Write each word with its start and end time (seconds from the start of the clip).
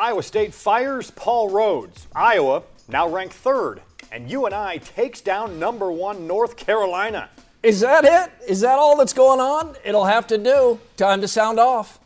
Iowa 0.00 0.22
State 0.22 0.54
fires 0.54 1.10
Paul 1.10 1.50
Rhoads. 1.50 2.06
Iowa, 2.16 2.62
now 2.88 3.06
ranked 3.06 3.34
third. 3.34 3.82
And 4.10 4.30
UNI 4.30 4.78
takes 4.78 5.20
down 5.20 5.58
number 5.58 5.92
one 5.92 6.26
North 6.26 6.56
Carolina. 6.56 7.28
Is 7.62 7.80
that 7.80 8.06
it? 8.06 8.32
Is 8.48 8.62
that 8.62 8.78
all 8.78 8.96
that's 8.96 9.12
going 9.12 9.40
on? 9.40 9.76
It'll 9.84 10.06
have 10.06 10.26
to 10.28 10.38
do. 10.38 10.80
Time 10.96 11.20
to 11.20 11.28
sound 11.28 11.60
off. 11.60 12.00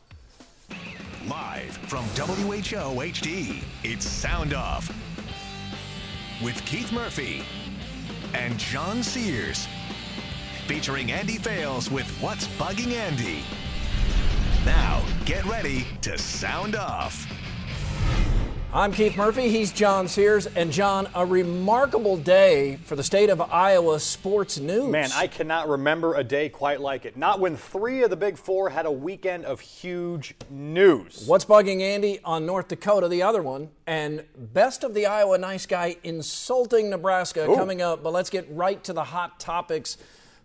Live 1.28 1.77
from 1.86 2.02
WHO 2.16 3.00
HD, 3.00 3.62
it's 3.84 4.05
Sound 4.05 4.55
Off 4.55 4.92
with 6.42 6.61
Keith 6.66 6.91
Murphy 6.91 7.45
and 8.34 8.58
John 8.58 9.05
Sears. 9.05 9.69
Featuring 10.66 11.12
Andy 11.12 11.38
Fales 11.38 11.92
with 11.92 12.11
What's 12.20 12.48
Bugging 12.58 12.92
Andy. 12.92 13.45
Now, 14.66 15.00
get 15.27 15.45
ready 15.45 15.86
to 16.02 16.19
sound 16.19 16.74
off. 16.74 17.30
I'm 18.77 18.92
Keith 18.92 19.16
Murphy. 19.16 19.51
He's 19.51 19.70
John 19.70 20.09
Sears. 20.09 20.46
And 20.46 20.73
John, 20.73 21.06
a 21.14 21.24
remarkable 21.24 22.16
day 22.16 22.75
for 22.83 22.97
the 22.97 23.05
state 23.05 23.30
of 23.30 23.41
Iowa 23.41 24.00
sports 24.00 24.58
news. 24.58 24.91
Man, 24.91 25.11
I 25.14 25.28
cannot 25.28 25.69
remember 25.69 26.17
a 26.17 26.25
day 26.25 26.48
quite 26.48 26.80
like 26.80 27.05
it. 27.05 27.17
Not 27.17 27.39
when 27.39 27.56
three 27.56 28.02
of 28.02 28.11
the 28.11 28.17
big 28.17 28.36
four 28.36 28.70
had 28.70 28.84
a 28.84 28.91
weekend 28.91 29.45
of 29.45 29.61
huge 29.61 30.34
news. 30.50 31.22
What's 31.25 31.45
bugging 31.45 31.83
Andy 31.83 32.19
on 32.25 32.47
North 32.47 32.67
Dakota, 32.67 33.06
the 33.06 33.22
other 33.22 33.45
one, 33.45 33.69
and 33.86 34.25
best 34.36 34.83
of 34.83 34.92
the 34.92 35.06
Iowa 35.06 35.39
nice 35.39 35.67
guy 35.67 35.97
insulting 36.02 36.91
Nebraska 36.91 37.48
Ooh. 37.48 37.55
coming 37.55 37.80
up. 37.80 38.02
But 38.02 38.12
let's 38.12 38.28
get 38.28 38.45
right 38.50 38.83
to 38.83 38.92
the 38.92 39.05
hot 39.05 39.39
topics. 39.39 39.98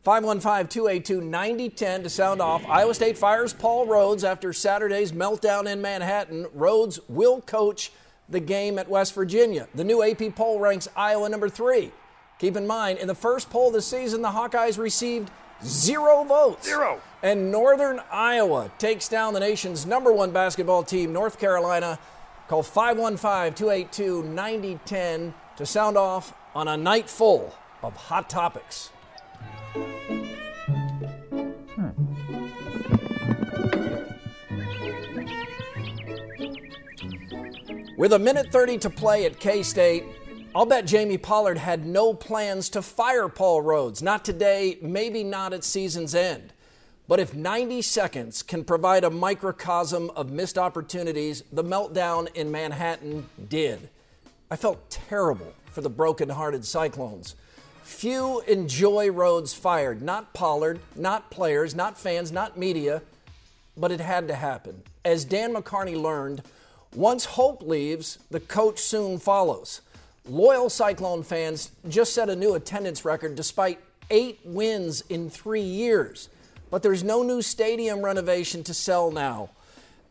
515 0.03 0.67
282 0.67 1.21
9010 1.21 2.03
to 2.03 2.09
sound 2.11 2.41
off. 2.41 2.63
Iowa 2.67 2.93
State 2.93 3.17
fires 3.17 3.53
Paul 3.53 3.87
Rhoads 3.87 4.23
after 4.23 4.53
Saturday's 4.53 5.13
meltdown 5.13 5.65
in 5.65 5.81
Manhattan. 5.81 6.45
Rhoads 6.55 6.99
will 7.09 7.41
coach 7.41 7.91
the 8.29 8.39
game 8.39 8.77
at 8.77 8.89
West 8.89 9.13
Virginia. 9.13 9.67
The 9.73 9.83
new 9.83 10.03
AP 10.03 10.35
poll 10.35 10.59
ranks 10.59 10.87
Iowa 10.95 11.29
number 11.29 11.49
three. 11.49 11.91
Keep 12.39 12.55
in 12.55 12.65
mind, 12.65 12.99
in 12.99 13.07
the 13.07 13.15
first 13.15 13.49
poll 13.49 13.71
this 13.71 13.85
season, 13.85 14.21
the 14.21 14.29
Hawkeyes 14.29 14.77
received 14.77 15.29
zero 15.63 16.23
votes. 16.23 16.65
Zero. 16.65 17.01
And 17.21 17.51
Northern 17.51 17.99
Iowa 18.11 18.71
takes 18.77 19.09
down 19.09 19.33
the 19.33 19.41
nation's 19.41 19.85
number 19.85 20.13
one 20.13 20.31
basketball 20.31 20.83
team, 20.83 21.11
North 21.11 21.39
Carolina. 21.39 21.99
Call 22.47 22.63
515 22.63 23.53
282 23.53 24.23
9010 24.23 25.33
to 25.57 25.65
sound 25.65 25.97
off 25.97 26.33
on 26.55 26.67
a 26.67 26.77
night 26.77 27.09
full 27.09 27.53
of 27.83 27.95
hot 27.95 28.29
topics. 28.29 28.89
With 37.99 38.13
a 38.13 38.17
minute 38.17 38.49
30 38.49 38.77
to 38.77 38.89
play 38.89 39.25
at 39.25 39.41
K 39.41 39.61
State, 39.61 40.05
I'll 40.55 40.65
bet 40.65 40.85
Jamie 40.85 41.17
Pollard 41.17 41.57
had 41.57 41.85
no 41.85 42.13
plans 42.13 42.69
to 42.69 42.81
fire 42.81 43.27
Paul 43.27 43.61
Rhoads. 43.61 44.01
Not 44.01 44.23
today, 44.23 44.77
maybe 44.81 45.21
not 45.21 45.51
at 45.51 45.65
season's 45.65 46.15
end. 46.15 46.53
But 47.09 47.19
if 47.19 47.33
90 47.33 47.81
seconds 47.81 48.41
can 48.41 48.63
provide 48.63 49.03
a 49.03 49.09
microcosm 49.09 50.11
of 50.11 50.31
missed 50.31 50.57
opportunities, 50.57 51.43
the 51.51 51.61
meltdown 51.61 52.33
in 52.35 52.49
Manhattan 52.49 53.27
did. 53.49 53.89
I 54.49 54.55
felt 54.55 54.89
terrible 54.89 55.53
for 55.65 55.81
the 55.81 55.89
broken-hearted 55.89 56.63
Cyclones. 56.63 57.35
Few 57.83 58.39
enjoy 58.47 59.09
Rhoads 59.09 59.53
fired, 59.53 60.01
not 60.01 60.33
Pollard, 60.33 60.79
not 60.95 61.31
players, 61.31 61.75
not 61.75 61.97
fans, 61.97 62.31
not 62.31 62.57
media, 62.57 63.01
but 63.75 63.91
it 63.91 63.99
had 63.99 64.29
to 64.29 64.35
happen. 64.35 64.83
As 65.03 65.25
Dan 65.25 65.53
McCarney 65.53 66.01
learned, 66.01 66.43
once 66.95 67.25
hope 67.25 67.61
leaves, 67.61 68.19
the 68.31 68.39
coach 68.39 68.79
soon 68.79 69.19
follows. 69.19 69.81
Loyal 70.27 70.69
Cyclone 70.69 71.23
fans 71.23 71.71
just 71.87 72.13
set 72.13 72.29
a 72.29 72.35
new 72.35 72.55
attendance 72.55 73.05
record 73.05 73.35
despite 73.35 73.79
eight 74.09 74.39
wins 74.43 75.01
in 75.09 75.29
three 75.29 75.61
years. 75.61 76.29
But 76.71 76.83
there's 76.83 77.03
no 77.03 77.23
new 77.23 77.41
stadium 77.41 78.01
renovation 78.01 78.63
to 78.63 78.73
sell 78.73 79.11
now. 79.11 79.49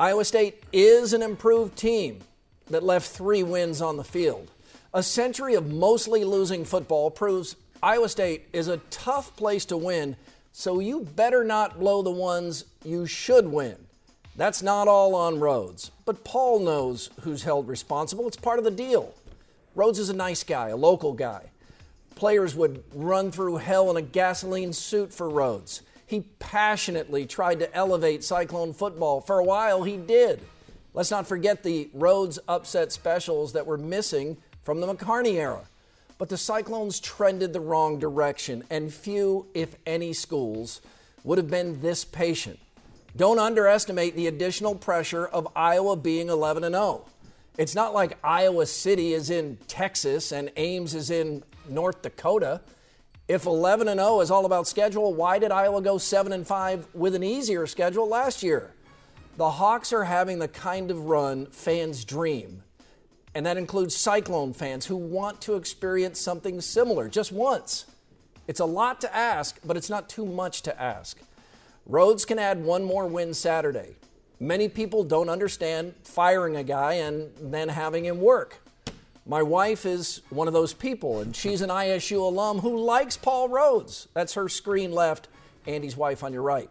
Iowa 0.01 0.25
State 0.25 0.63
is 0.73 1.13
an 1.13 1.23
improved 1.23 1.77
team 1.77 2.21
that 2.69 2.83
left 2.83 3.11
three 3.11 3.43
wins 3.43 3.81
on 3.81 3.97
the 3.97 4.05
field. 4.05 4.51
A 4.95 5.03
century 5.03 5.55
of 5.55 5.73
mostly 5.73 6.25
losing 6.25 6.65
football 6.65 7.11
proves 7.11 7.57
Iowa 7.83 8.09
State 8.09 8.47
is 8.53 8.69
a 8.69 8.79
tough 8.91 9.37
place 9.37 9.65
to 9.67 9.77
win, 9.77 10.17
so 10.53 10.81
you 10.81 11.01
better 11.01 11.45
not 11.45 11.79
blow 11.79 12.03
the 12.03 12.11
ones 12.11 12.65
you 12.85 13.07
should 13.07 13.49
win. 13.49 13.77
That's 14.37 14.63
not 14.63 14.89
all 14.89 15.15
on 15.15 15.41
Rhoads, 15.41 15.91
but 16.09 16.25
Paul 16.25 16.61
knows 16.61 17.11
who's 17.21 17.43
held 17.43 17.69
responsible. 17.69 18.27
It's 18.27 18.39
part 18.39 18.59
of 18.59 18.65
the 18.65 18.71
deal. 18.71 19.13
Rhoads 19.77 19.99
is 19.99 20.09
a 20.09 20.17
nice 20.17 20.43
guy, 20.43 20.71
a 20.71 20.77
local 20.77 21.13
guy. 21.13 21.51
Players 22.15 22.55
would 22.55 22.83
run 22.95 23.31
through 23.31 23.59
hell 23.59 23.91
in 23.91 23.99
a 23.99 24.01
gasoline 24.01 24.73
suit 24.73 25.13
for 25.13 25.29
Rhoads. 25.29 25.83
He 26.07 26.23
passionately 26.39 27.27
tried 27.27 27.59
to 27.59 27.75
elevate 27.77 28.25
Cyclone 28.25 28.73
football. 28.73 29.21
For 29.21 29.39
a 29.39 29.45
while, 29.45 29.83
he 29.83 29.99
did. 29.99 30.41
Let's 30.95 31.11
not 31.11 31.27
forget 31.27 31.63
the 31.63 31.91
Rhoads 31.95 32.39
upset 32.49 32.91
specials 32.91 33.53
that 33.53 33.67
were 33.67 33.77
missing 33.77 34.39
from 34.63 34.81
the 34.81 34.87
McCarney 34.87 35.35
era. 35.35 35.65
But 36.17 36.31
the 36.31 36.39
Cyclones 36.39 37.01
trended 37.01 37.53
the 37.53 37.61
wrong 37.61 37.99
direction, 37.99 38.65
and 38.71 38.95
few, 38.95 39.47
if 39.53 39.77
any, 39.85 40.15
schools 40.15 40.81
would 41.23 41.37
have 41.37 41.51
been 41.51 41.83
this 41.83 42.07
patient. 42.07 42.59
Don't 43.19 43.41
underestimate 43.41 44.15
the 44.15 44.29
additional 44.29 44.77
pressure 44.77 45.27
of 45.27 45.49
Iowa 45.57 45.97
being 45.97 46.29
11 46.29 46.63
and 46.63 46.77
0. 46.77 47.05
It's 47.57 47.75
not 47.75 47.93
like 47.93 48.17
Iowa 48.23 48.65
City 48.65 49.13
is 49.13 49.29
in 49.29 49.59
Texas 49.67 50.31
and 50.31 50.53
Ames 50.57 50.95
is 50.95 51.11
in 51.11 51.43
North 51.69 52.01
Dakota. 52.03 52.61
If 53.27 53.45
11 53.45 53.89
and 53.89 53.99
0 53.99 54.21
is 54.21 54.31
all 54.31 54.47
about 54.47 54.69
schedule, 54.69 55.13
why 55.15 55.41
did 55.41 55.51
Iowa 55.51 55.83
go 55.83 55.99
7 55.99 56.33
and 56.33 56.47
5 56.47 56.87
with 56.95 57.17
an 57.17 57.25
easier 57.25 57.67
schedule 57.67 58.09
last 58.09 58.45
year? 58.45 58.73
The 59.37 59.51
Hawks 59.51 59.93
are 59.93 60.05
having 60.05 60.39
the 60.39 60.47
kind 60.47 60.89
of 60.89 61.07
run 61.07 61.47
fans 61.47 62.05
dream. 62.05 62.63
And 63.35 63.45
that 63.47 63.57
includes 63.57 63.97
Cyclone 63.97 64.53
fans 64.53 64.87
who 64.87 64.97
want 64.97 65.41
to 65.41 65.57
experience 65.57 66.21
something 66.21 66.61
similar 66.61 67.09
just 67.09 67.33
once. 67.33 67.87
It's 68.47 68.61
a 68.61 68.65
lot 68.65 69.01
to 69.01 69.13
ask, 69.15 69.59
but 69.65 69.77
it's 69.77 69.91
not 69.91 70.09
too 70.09 70.25
much 70.25 70.63
to 70.63 70.81
ask. 70.81 71.19
Rhoads 71.91 72.27
can 72.27 72.39
add 72.39 72.63
one 72.63 72.85
more 72.85 73.07
win 73.07 73.33
Saturday. 73.33 73.97
Many 74.39 74.69
people 74.69 75.05
don't 75.05 75.31
understand 75.31 75.95
firing 76.05 76.55
a 76.55 76.63
guy 76.63 76.95
and 76.95 77.31
then 77.41 77.71
having 77.71 78.05
him 78.05 78.21
work. 78.21 78.61
My 79.25 79.43
wife 79.43 79.87
is 79.87 80.21
one 80.29 80.49
of 80.49 80.55
those 80.55 80.75
people, 80.75 81.21
and 81.21 81.35
she's 81.35 81.63
an 81.63 81.71
ISU 81.71 82.19
alum 82.19 82.59
who 82.59 82.79
likes 82.79 83.17
Paul 83.17 83.49
Rhoads. 83.49 84.07
That's 84.13 84.35
her 84.35 84.51
screen 84.51 84.93
left, 84.93 85.29
Andy's 85.67 85.97
wife 85.97 86.23
on 86.23 86.33
your 86.35 86.43
right. 86.43 86.69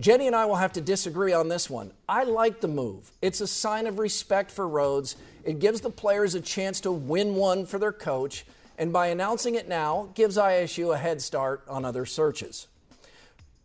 Jenny 0.00 0.26
and 0.26 0.34
I 0.34 0.46
will 0.46 0.56
have 0.56 0.72
to 0.72 0.80
disagree 0.80 1.32
on 1.32 1.48
this 1.48 1.70
one. 1.70 1.92
I 2.08 2.24
like 2.24 2.60
the 2.60 2.68
move. 2.68 3.12
It's 3.22 3.40
a 3.40 3.46
sign 3.46 3.86
of 3.86 4.00
respect 4.00 4.50
for 4.50 4.68
Rhoads. 4.68 5.14
It 5.44 5.60
gives 5.60 5.80
the 5.82 5.90
players 5.90 6.34
a 6.34 6.40
chance 6.40 6.80
to 6.80 6.90
win 6.90 7.36
one 7.36 7.64
for 7.64 7.78
their 7.78 7.92
coach, 7.92 8.44
and 8.76 8.92
by 8.92 9.06
announcing 9.06 9.54
it 9.54 9.68
now, 9.68 10.08
gives 10.14 10.36
ISU 10.36 10.92
a 10.92 10.98
head 10.98 11.22
start 11.22 11.62
on 11.68 11.84
other 11.84 12.04
searches. 12.04 12.66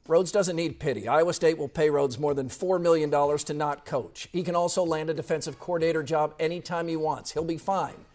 Rhoads 0.08 0.32
doesn't 0.32 0.56
need 0.56 0.80
pity. 0.80 1.08
Iowa 1.08 1.34
State 1.34 1.58
will 1.58 1.68
pay 1.68 1.90
Rhoads 1.90 2.18
more 2.18 2.34
than 2.34 2.48
$4 2.48 2.82
million 2.82 3.12
to 3.12 3.54
not 3.54 3.86
coach. 3.86 4.30
He 4.32 4.42
can 4.42 4.56
also 4.56 4.84
land 4.84 5.10
a 5.10 5.14
defensive 5.14 5.60
coordinator 5.60 6.02
job 6.02 6.34
anytime 6.40 6.88
he 6.88 6.96
wants. 6.96 7.32
He'll 7.32 7.44
be 7.44 7.58
fine. 7.58 8.06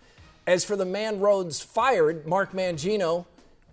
As 0.47 0.65
for 0.65 0.75
the 0.75 0.87
man 0.87 1.21
Rhoads 1.21 1.63
fired, 1.63 2.27
Mark 2.27 2.53
Mangino, 2.53 3.27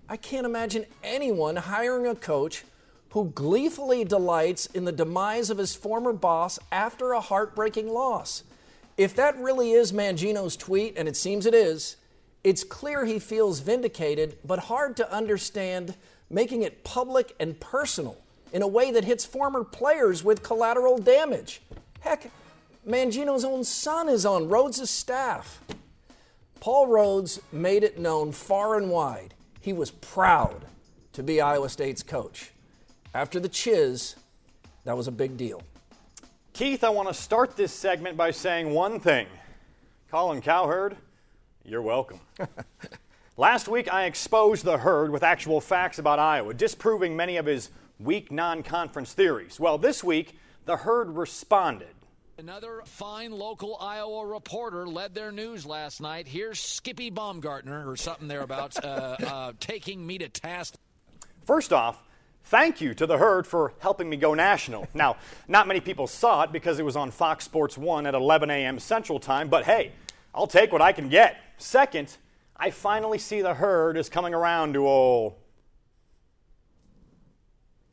I 0.09 0.17
can't 0.17 0.45
imagine 0.45 0.85
anyone 1.01 1.55
hiring 1.55 2.07
a 2.07 2.15
coach 2.15 2.65
who 3.11 3.31
gleefully 3.31 4.03
delights 4.03 4.65
in 4.67 4.85
the 4.85 4.91
demise 4.91 5.49
of 5.49 5.57
his 5.57 5.75
former 5.75 6.13
boss 6.13 6.59
after 6.71 7.13
a 7.13 7.21
heartbreaking 7.21 7.87
loss. 7.87 8.43
If 8.97 9.15
that 9.15 9.37
really 9.37 9.71
is 9.71 9.93
Mangino's 9.93 10.57
tweet, 10.57 10.97
and 10.97 11.07
it 11.07 11.15
seems 11.15 11.45
it 11.45 11.53
is, 11.53 11.95
it's 12.43 12.63
clear 12.63 13.05
he 13.05 13.17
feels 13.17 13.61
vindicated, 13.61 14.37
but 14.45 14.59
hard 14.59 14.97
to 14.97 15.11
understand 15.11 15.95
making 16.29 16.61
it 16.61 16.83
public 16.83 17.35
and 17.39 17.59
personal 17.59 18.17
in 18.51 18.61
a 18.61 18.67
way 18.67 18.91
that 18.91 19.05
hits 19.05 19.25
former 19.25 19.63
players 19.63 20.23
with 20.23 20.43
collateral 20.43 20.97
damage. 20.97 21.61
Heck, 22.01 22.31
Mangino's 22.85 23.43
own 23.43 23.63
son 23.63 24.09
is 24.09 24.25
on 24.25 24.49
Rhoads' 24.49 24.87
staff. 24.87 25.61
Paul 26.59 26.87
Rhoads 26.87 27.39
made 27.51 27.83
it 27.83 27.99
known 27.99 28.31
far 28.31 28.77
and 28.77 28.89
wide 28.89 29.33
he 29.61 29.73
was 29.73 29.91
proud 29.91 30.65
to 31.13 31.23
be 31.23 31.41
Iowa 31.41 31.69
State's 31.69 32.03
coach. 32.03 32.51
After 33.13 33.39
the 33.39 33.49
Chiz, 33.49 34.15
that 34.85 34.95
was 34.95 35.07
a 35.07 35.11
big 35.11 35.37
deal. 35.37 35.61
Keith, 36.53 36.83
I 36.83 36.89
want 36.89 37.07
to 37.07 37.13
start 37.13 37.55
this 37.55 37.73
segment 37.73 38.17
by 38.17 38.31
saying 38.31 38.71
one 38.71 38.99
thing. 38.99 39.27
Colin 40.09 40.41
Cowherd, 40.41 40.97
you're 41.63 41.81
welcome. 41.81 42.19
Last 43.39 43.69
week, 43.69 43.89
I 43.89 44.03
exposed 44.03 44.65
the 44.65 44.79
herd 44.79 45.11
with 45.11 45.23
actual 45.23 45.61
facts 45.61 45.97
about 45.97 46.19
Iowa, 46.19 46.53
disproving 46.53 47.15
many 47.15 47.37
of 47.37 47.45
his 47.45 47.69
weak 47.97 48.33
non 48.33 48.63
conference 48.63 49.13
theories. 49.13 49.57
Well, 49.57 49.77
this 49.77 50.03
week, 50.03 50.37
the 50.65 50.75
herd 50.75 51.11
responded. 51.11 51.95
Another 52.37 52.81
fine 52.83 53.31
local 53.31 53.77
Iowa 53.79 54.25
reporter 54.25 54.85
led 54.85 55.15
their 55.15 55.31
news 55.31 55.65
last 55.65 56.01
night. 56.01 56.27
Here's 56.27 56.59
Skippy 56.59 57.09
Baumgartner, 57.11 57.89
or 57.89 57.95
something 57.95 58.27
thereabouts, 58.27 58.77
uh, 58.77 59.15
uh, 59.25 59.53
taking 59.61 60.05
me 60.05 60.17
to 60.17 60.27
task. 60.27 60.73
First 61.45 61.71
off, 61.71 62.03
thank 62.43 62.81
you 62.81 62.93
to 62.93 63.05
the 63.05 63.19
herd 63.19 63.47
for 63.47 63.71
helping 63.79 64.09
me 64.09 64.17
go 64.17 64.33
national. 64.33 64.89
Now, 64.93 65.15
not 65.47 65.65
many 65.65 65.79
people 65.79 66.07
saw 66.07 66.43
it 66.43 66.51
because 66.51 66.77
it 66.77 66.83
was 66.83 66.97
on 66.97 67.09
Fox 67.09 67.45
Sports 67.45 67.77
1 67.77 68.05
at 68.05 68.15
11 68.15 68.51
a.m. 68.51 68.79
Central 68.79 69.17
Time, 69.17 69.47
but 69.47 69.63
hey, 69.63 69.93
I'll 70.35 70.45
take 70.45 70.73
what 70.73 70.81
I 70.81 70.91
can 70.91 71.07
get. 71.07 71.37
Second, 71.57 72.17
I 72.61 72.71
finally 72.71 73.17
see 73.17 73.41
the 73.41 73.53
herd 73.53 73.95
is 73.95 74.09
coming 74.09 74.33
around 74.33 74.73
to 74.73 74.85
old 74.85 75.35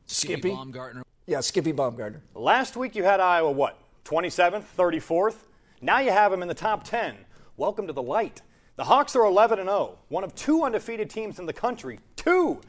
Skippy? 0.07 0.49
Baumgartner. 0.49 1.03
Yeah, 1.25 1.39
Skippy 1.39 1.71
Baumgartner. 1.71 2.21
Last 2.35 2.75
week 2.75 2.93
you 2.93 3.03
had 3.03 3.21
Iowa, 3.21 3.51
what, 3.51 3.79
27th, 4.03 4.65
34th? 4.77 5.35
Now 5.81 5.99
you 5.99 6.11
have 6.11 6.31
them 6.31 6.41
in 6.41 6.49
the 6.49 6.53
top 6.53 6.83
10. 6.83 7.15
Welcome 7.55 7.87
to 7.87 7.93
the 7.93 8.01
light. 8.01 8.41
The 8.75 8.83
Hawks 8.83 9.15
are 9.15 9.23
11 9.23 9.59
and 9.59 9.69
0, 9.69 9.99
one 10.09 10.25
of 10.25 10.35
two 10.35 10.63
undefeated 10.63 11.09
teams 11.09 11.39
in 11.39 11.45
the 11.45 11.53
country. 11.53 11.99
Two! 12.17 12.59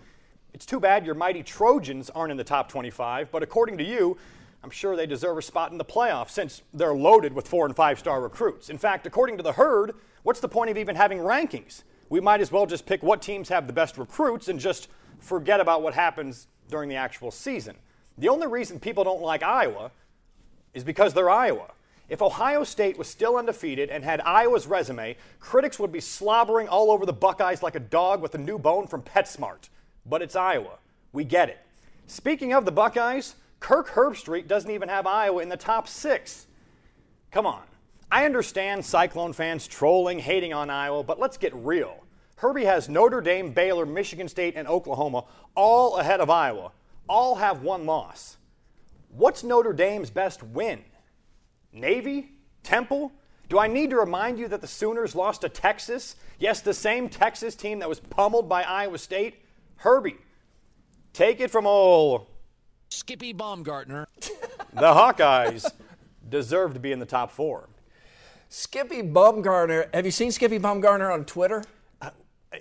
It's 0.54 0.66
too 0.66 0.80
bad 0.80 1.04
your 1.04 1.14
mighty 1.16 1.42
Trojans 1.42 2.10
aren't 2.10 2.30
in 2.30 2.36
the 2.36 2.44
top 2.44 2.68
25, 2.68 3.30
but 3.32 3.42
according 3.42 3.76
to 3.78 3.84
you, 3.84 4.16
I'm 4.62 4.70
sure 4.70 4.94
they 4.96 5.06
deserve 5.06 5.38
a 5.38 5.42
spot 5.42 5.72
in 5.72 5.78
the 5.78 5.84
playoffs 5.84 6.30
since 6.30 6.62
they're 6.72 6.94
loaded 6.94 7.32
with 7.32 7.46
four 7.46 7.66
and 7.66 7.74
five 7.74 7.98
star 7.98 8.20
recruits. 8.20 8.70
In 8.70 8.78
fact, 8.78 9.06
according 9.06 9.36
to 9.36 9.42
the 9.42 9.52
herd, 9.52 9.94
what's 10.22 10.40
the 10.40 10.48
point 10.48 10.70
of 10.70 10.78
even 10.78 10.96
having 10.96 11.18
rankings? 11.18 11.82
We 12.08 12.20
might 12.20 12.40
as 12.40 12.50
well 12.50 12.66
just 12.66 12.86
pick 12.86 13.02
what 13.02 13.20
teams 13.20 13.48
have 13.48 13.66
the 13.66 13.72
best 13.72 13.98
recruits 13.98 14.48
and 14.48 14.58
just 14.58 14.88
forget 15.18 15.60
about 15.60 15.82
what 15.82 15.94
happens 15.94 16.46
during 16.68 16.88
the 16.88 16.96
actual 16.96 17.30
season. 17.30 17.76
The 18.16 18.28
only 18.28 18.46
reason 18.46 18.80
people 18.80 19.04
don't 19.04 19.22
like 19.22 19.42
Iowa 19.42 19.90
is 20.74 20.84
because 20.84 21.14
they're 21.14 21.30
Iowa. 21.30 21.72
If 22.08 22.22
Ohio 22.22 22.64
State 22.64 22.96
was 22.96 23.06
still 23.06 23.36
undefeated 23.36 23.90
and 23.90 24.02
had 24.02 24.20
Iowa's 24.22 24.66
resume, 24.66 25.16
critics 25.40 25.78
would 25.78 25.92
be 25.92 26.00
slobbering 26.00 26.66
all 26.66 26.90
over 26.90 27.04
the 27.04 27.12
Buckeyes 27.12 27.62
like 27.62 27.74
a 27.74 27.80
dog 27.80 28.22
with 28.22 28.34
a 28.34 28.38
new 28.38 28.58
bone 28.58 28.86
from 28.86 29.02
PetSmart. 29.02 29.68
But 30.06 30.22
it's 30.22 30.34
Iowa. 30.34 30.78
We 31.12 31.24
get 31.24 31.50
it. 31.50 31.58
Speaking 32.06 32.54
of 32.54 32.64
the 32.64 32.72
Buckeyes, 32.72 33.34
Kirk 33.60 33.90
Herbstreit 33.90 34.48
doesn't 34.48 34.70
even 34.70 34.88
have 34.88 35.06
Iowa 35.06 35.42
in 35.42 35.50
the 35.50 35.56
top 35.58 35.86
six. 35.86 36.46
Come 37.30 37.44
on. 37.44 37.62
I 38.10 38.24
understand 38.24 38.84
Cyclone 38.84 39.32
fans 39.32 39.66
trolling, 39.66 40.18
hating 40.18 40.52
on 40.54 40.70
Iowa, 40.70 41.02
but 41.02 41.18
let's 41.18 41.36
get 41.36 41.54
real. 41.54 42.04
Herbie 42.36 42.64
has 42.64 42.88
Notre 42.88 43.20
Dame, 43.20 43.52
Baylor, 43.52 43.84
Michigan 43.84 44.28
State, 44.28 44.54
and 44.56 44.66
Oklahoma 44.66 45.24
all 45.54 45.98
ahead 45.98 46.20
of 46.20 46.30
Iowa. 46.30 46.72
All 47.08 47.36
have 47.36 47.62
one 47.62 47.84
loss. 47.84 48.36
What's 49.10 49.42
Notre 49.42 49.72
Dame's 49.72 50.10
best 50.10 50.42
win? 50.42 50.84
Navy? 51.72 52.32
Temple? 52.62 53.12
Do 53.48 53.58
I 53.58 53.66
need 53.66 53.90
to 53.90 53.96
remind 53.96 54.38
you 54.38 54.48
that 54.48 54.60
the 54.60 54.66
Sooners 54.66 55.14
lost 55.14 55.40
to 55.40 55.48
Texas? 55.48 56.16
Yes, 56.38 56.60
the 56.60 56.74
same 56.74 57.08
Texas 57.08 57.54
team 57.54 57.78
that 57.80 57.88
was 57.88 58.00
pummeled 58.00 58.48
by 58.48 58.62
Iowa 58.62 58.98
State? 58.98 59.42
Herbie, 59.76 60.16
take 61.12 61.40
it 61.40 61.50
from 61.50 61.66
old 61.66 62.26
Skippy 62.90 63.32
Baumgartner. 63.32 64.06
the 64.20 64.92
Hawkeyes 64.94 65.70
deserve 66.28 66.74
to 66.74 66.80
be 66.80 66.92
in 66.92 66.98
the 66.98 67.06
top 67.06 67.30
four. 67.30 67.67
Skippy 68.48 69.02
Baumgartner. 69.02 69.86
Have 69.92 70.04
you 70.06 70.10
seen 70.10 70.32
Skippy 70.32 70.58
Baumgartner 70.58 71.10
on 71.10 71.24
Twitter? 71.24 71.64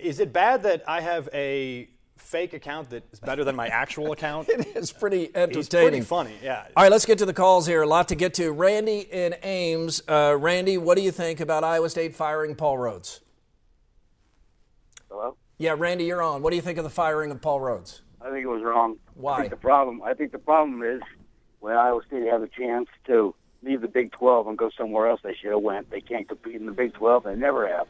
Is 0.00 0.20
it 0.20 0.32
bad 0.32 0.62
that 0.64 0.84
I 0.86 1.00
have 1.00 1.28
a 1.32 1.88
fake 2.18 2.52
account 2.52 2.90
that 2.90 3.04
is 3.10 3.20
better 3.20 3.42
than 3.42 3.56
my 3.56 3.68
actual 3.68 4.12
account? 4.12 4.48
It 4.58 4.76
is 4.76 4.92
pretty 4.92 5.28
entertaining. 5.34 5.54
He's 5.54 5.68
pretty 5.68 6.00
funny, 6.02 6.34
yeah. 6.42 6.66
All 6.76 6.82
right, 6.82 6.92
let's 6.92 7.06
get 7.06 7.18
to 7.18 7.26
the 7.26 7.32
calls 7.32 7.66
here. 7.66 7.82
A 7.82 7.86
lot 7.86 8.08
to 8.08 8.14
get 8.14 8.34
to. 8.34 8.52
Randy 8.52 9.00
in 9.00 9.34
Ames. 9.42 10.02
Uh, 10.06 10.36
Randy, 10.38 10.76
what 10.76 10.96
do 10.96 11.02
you 11.02 11.10
think 11.10 11.40
about 11.40 11.64
Iowa 11.64 11.88
State 11.88 12.14
firing 12.14 12.54
Paul 12.54 12.76
Rhoads? 12.76 13.20
Hello? 15.10 15.36
Yeah, 15.56 15.74
Randy, 15.76 16.04
you're 16.04 16.22
on. 16.22 16.42
What 16.42 16.50
do 16.50 16.56
you 16.56 16.62
think 16.62 16.76
of 16.76 16.84
the 16.84 16.90
firing 16.90 17.30
of 17.30 17.40
Paul 17.40 17.60
Rhoads? 17.60 18.02
I 18.20 18.30
think 18.30 18.44
it 18.44 18.48
was 18.48 18.62
wrong. 18.62 18.96
Why? 19.14 19.36
I 19.36 19.40
think 19.40 19.50
the 19.50 19.56
problem. 19.56 20.02
I 20.02 20.12
think 20.12 20.32
the 20.32 20.38
problem 20.38 20.82
is 20.82 21.00
when 21.60 21.76
Iowa 21.76 22.00
State 22.06 22.30
had 22.30 22.42
a 22.42 22.48
chance 22.48 22.88
to 23.06 23.34
leave 23.62 23.80
the 23.80 23.88
Big 23.88 24.12
12 24.12 24.46
and 24.46 24.58
go 24.58 24.70
somewhere 24.76 25.08
else, 25.08 25.20
they 25.22 25.34
should 25.34 25.50
have 25.50 25.60
went. 25.62 25.90
They 25.90 26.00
can't 26.00 26.28
compete 26.28 26.56
in 26.56 26.66
the 26.66 26.72
Big 26.72 26.94
12. 26.94 27.24
They 27.24 27.34
never 27.34 27.66
have. 27.68 27.86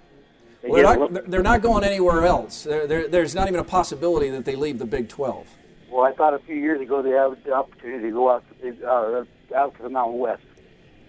They 0.63 0.69
well, 0.71 0.83
they're, 0.83 1.09
not, 1.11 1.31
they're 1.31 1.43
not 1.43 1.63
going 1.63 1.85
anywhere 1.85 2.25
else. 2.27 2.65
There- 2.65 2.87
there- 2.87 3.09
there's 3.09 3.35
not 3.35 3.49
even 3.49 3.61
a 3.61 3.65
possibility 3.65 4.31
that 4.31 4.45
they 4.45 4.57
leave 4.57 4.79
the 4.79 4.87
Big 4.87 5.09
12. 5.09 5.47
well, 5.91 6.03
I 6.05 6.13
thought 6.13 6.35
a 6.35 6.39
few 6.41 6.57
years 6.57 6.81
ago 6.81 7.03
they 7.03 7.11
had 7.11 7.45
the 7.45 7.53
opportunity 7.53 8.05
to 8.05 8.11
go 8.13 8.31
out, 8.31 8.45
uh, 8.87 9.25
out 9.55 9.77
to 9.77 9.83
the 9.83 9.89
Mountain 9.89 10.19
West. 10.19 10.43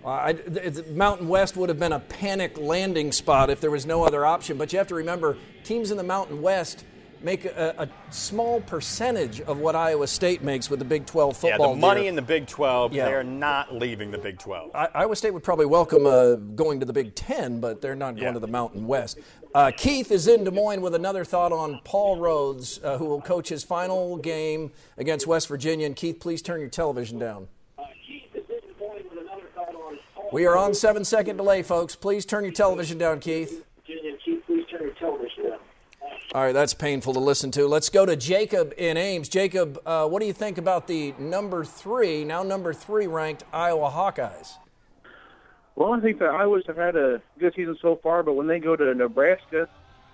Uh, 0.05 0.09
I, 0.09 0.33
th- 0.33 0.85
Mountain 0.87 1.27
West 1.27 1.57
would 1.57 1.67
have 1.67 1.79
been 1.79 1.91
a 1.91 1.99
panic 1.99 2.57
landing 2.57 3.11
spot 3.11 3.49
if 3.49 3.59
there 3.59 3.71
was 3.71 3.85
no 3.85 4.03
other 4.05 4.25
option. 4.25 4.57
But 4.57 4.71
you 4.71 4.77
have 4.79 4.87
to 4.87 4.95
remember, 4.95 5.35
teams 5.65 5.91
in 5.91 5.97
the 5.97 6.03
Mountain 6.03 6.41
West 6.41 6.85
make 7.21 7.45
a, 7.45 7.75
a 7.77 8.13
small 8.13 8.61
percentage 8.61 9.41
of 9.41 9.57
what 9.59 9.75
Iowa 9.75 10.07
State 10.07 10.41
makes 10.43 10.69
with 10.69 10.79
the 10.79 10.85
Big 10.85 11.05
12 11.05 11.37
football. 11.37 11.69
Yeah, 11.69 11.75
the 11.75 11.79
money 11.79 12.01
deal. 12.01 12.09
in 12.09 12.15
the 12.15 12.21
Big 12.21 12.47
12, 12.47 12.93
Yeah. 12.93 13.05
they're 13.05 13.23
not 13.23 13.73
leaving 13.75 14.11
the 14.11 14.17
Big 14.17 14.39
12. 14.39 14.71
I- 14.73 14.89
Iowa 14.95 15.15
State 15.15 15.31
would 15.33 15.43
probably 15.43 15.65
welcome 15.65 16.05
uh, 16.05 16.35
going 16.35 16.79
to 16.79 16.85
the 16.85 16.93
Big 16.93 17.15
Ten, 17.15 17.59
but 17.59 17.81
they're 17.81 17.95
not 17.95 18.15
going 18.15 18.23
Yeah. 18.23 18.31
to 18.33 18.39
the 18.39 18.47
Mountain 18.47 18.87
West. 18.87 19.19
Uh, 19.53 19.71
Keith 19.75 20.11
is 20.11 20.27
in 20.27 20.43
Des 20.43 20.51
Moines 20.51 20.81
with 20.81 20.93
another 20.95 21.25
thought 21.25 21.51
on 21.51 21.81
Paul 21.83 22.17
Rhoads, 22.17 22.83
uh, 22.83 22.97
who 22.97 23.05
will 23.05 23.21
coach 23.21 23.49
his 23.49 23.63
final 23.63 24.17
game 24.17 24.71
against 24.97 25.25
West 25.27 25.47
Virginia. 25.47 25.85
And 25.87 25.95
Keith, 25.95 26.19
please 26.19 26.41
turn 26.41 26.59
your 26.59 26.69
television 26.69 27.17
down. 27.17 27.47
Uh 27.77 27.83
Keith 28.05 28.35
is 28.35 28.43
in 28.49 28.59
Des 28.59 28.79
Moines 28.85 29.03
with 29.09 29.19
another 29.19 29.47
thought 29.55 29.73
on 29.75 29.97
We 30.31 30.45
are 30.45 30.55
on 30.55 30.75
seven 30.75 31.03
second 31.03 31.37
delay, 31.37 31.63
folks. 31.63 31.95
Please 31.95 32.25
turn 32.25 32.43
your 32.43 32.53
television 32.53 32.97
down, 32.99 33.19
Keith. 33.19 33.63
All 36.31 36.43
right, 36.43 36.53
that's 36.53 36.75
painful 36.75 37.13
to 37.13 37.19
listen 37.19 37.49
to. 37.51 37.65
Let's 37.65 37.89
go 37.89 38.05
to 38.05 38.15
Jacob 38.15 38.71
in 38.77 38.97
Ames. 38.97 39.29
Jacob, 39.29 39.81
uh, 39.83 40.07
what 40.07 40.19
do 40.19 40.27
you 40.27 40.33
think 40.33 40.59
about 40.59 40.85
the 40.85 41.15
number 41.17 41.65
three, 41.65 42.23
now 42.23 42.43
number 42.43 42.71
three 42.71 43.07
ranked 43.07 43.43
Iowa 43.51 43.89
Hawkeyes? 43.89 44.53
Well, 45.75 45.91
I 45.93 45.99
think 46.01 46.19
the 46.19 46.25
Iowas 46.25 46.67
have 46.67 46.75
had 46.75 46.95
a 46.95 47.19
good 47.39 47.55
season 47.55 47.75
so 47.81 47.95
far, 48.03 48.21
but 48.21 48.33
when 48.33 48.45
they 48.45 48.59
go 48.59 48.75
to 48.75 48.93
Nebraska, 48.93 49.67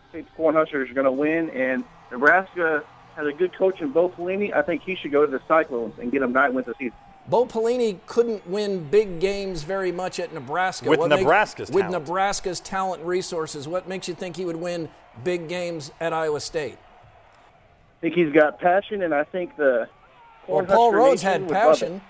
I 0.08 0.12
think 0.14 0.28
the 0.30 0.42
Cornhuskers 0.42 0.90
are 0.90 0.94
going 0.94 1.04
to 1.04 1.12
win. 1.12 1.50
And 1.50 1.84
Nebraska 2.12 2.84
has 3.18 3.28
a 3.28 3.34
good 3.34 3.54
coach 3.54 3.82
in 3.82 3.92
Bo 3.92 4.08
Pelini. 4.08 4.56
I 4.56 4.62
think 4.62 4.84
he 4.84 4.96
should 4.96 5.12
go 5.12 5.26
to 5.26 5.32
the 5.32 5.42
Cyclones 5.50 5.96
and 6.00 6.14
get 6.14 6.22
them 6.22 6.32
nine 6.32 6.54
wins 6.54 6.70
a 6.70 6.76
season. 6.78 6.96
Bo 7.28 7.46
Pelini 7.46 7.98
couldn't 8.06 8.48
win 8.48 8.84
big 8.90 9.20
games 9.20 9.64
very 9.64 9.92
much 9.92 10.20
at 10.20 10.32
Nebraska. 10.34 10.90
With 10.90 11.00
What 11.00 11.10
make- 11.10 11.22
Nebraska's 11.22 11.70
with 11.72 11.86
talent. 11.86 12.06
Nebraska's 12.08 12.60
talent 12.60 13.00
and 13.02 13.10
resources, 13.10 13.68
what 13.68 13.88
makes 13.88 14.08
you 14.08 14.14
think 14.14 14.36
he 14.36 14.46
would 14.46 14.56
win 14.58 14.90
big 15.24 15.48
games 15.50 15.92
at 16.00 16.14
Iowa 16.14 16.40
State? 16.40 16.78
I 16.78 18.02
think 18.02 18.14
he's 18.16 18.32
got 18.32 18.60
passion, 18.60 19.02
and 19.02 19.14
I 19.14 19.24
think 19.24 19.56
the 19.56 19.88
Well, 20.48 20.64
Paul 20.66 20.92
Rhoads 20.94 21.24
had 21.24 21.42
would 21.42 21.52
love 21.52 21.58
it. 21.58 21.80
passion. 21.80 22.02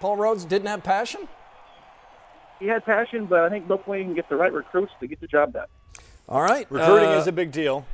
Paul 0.00 0.18
Rhoads 0.18 0.46
didn't 0.46 0.68
have 0.68 0.82
passion. 0.82 1.26
He 2.60 2.66
had 2.66 2.84
passion, 2.84 3.24
but 3.26 3.40
I 3.40 3.48
think 3.48 3.66
Bo 3.66 3.78
Pelini 3.78 4.02
can 4.04 4.14
get 4.14 4.28
the 4.28 4.36
right 4.36 4.52
recruits 4.52 4.92
to 5.00 5.06
get 5.06 5.20
the 5.20 5.26
job 5.26 5.54
done. 5.54 5.66
All 6.28 6.42
right, 6.42 6.66
Recruiting 6.70 7.08
uh, 7.10 7.18
is 7.18 7.26
a 7.26 7.32
big 7.32 7.52
deal, 7.52 7.86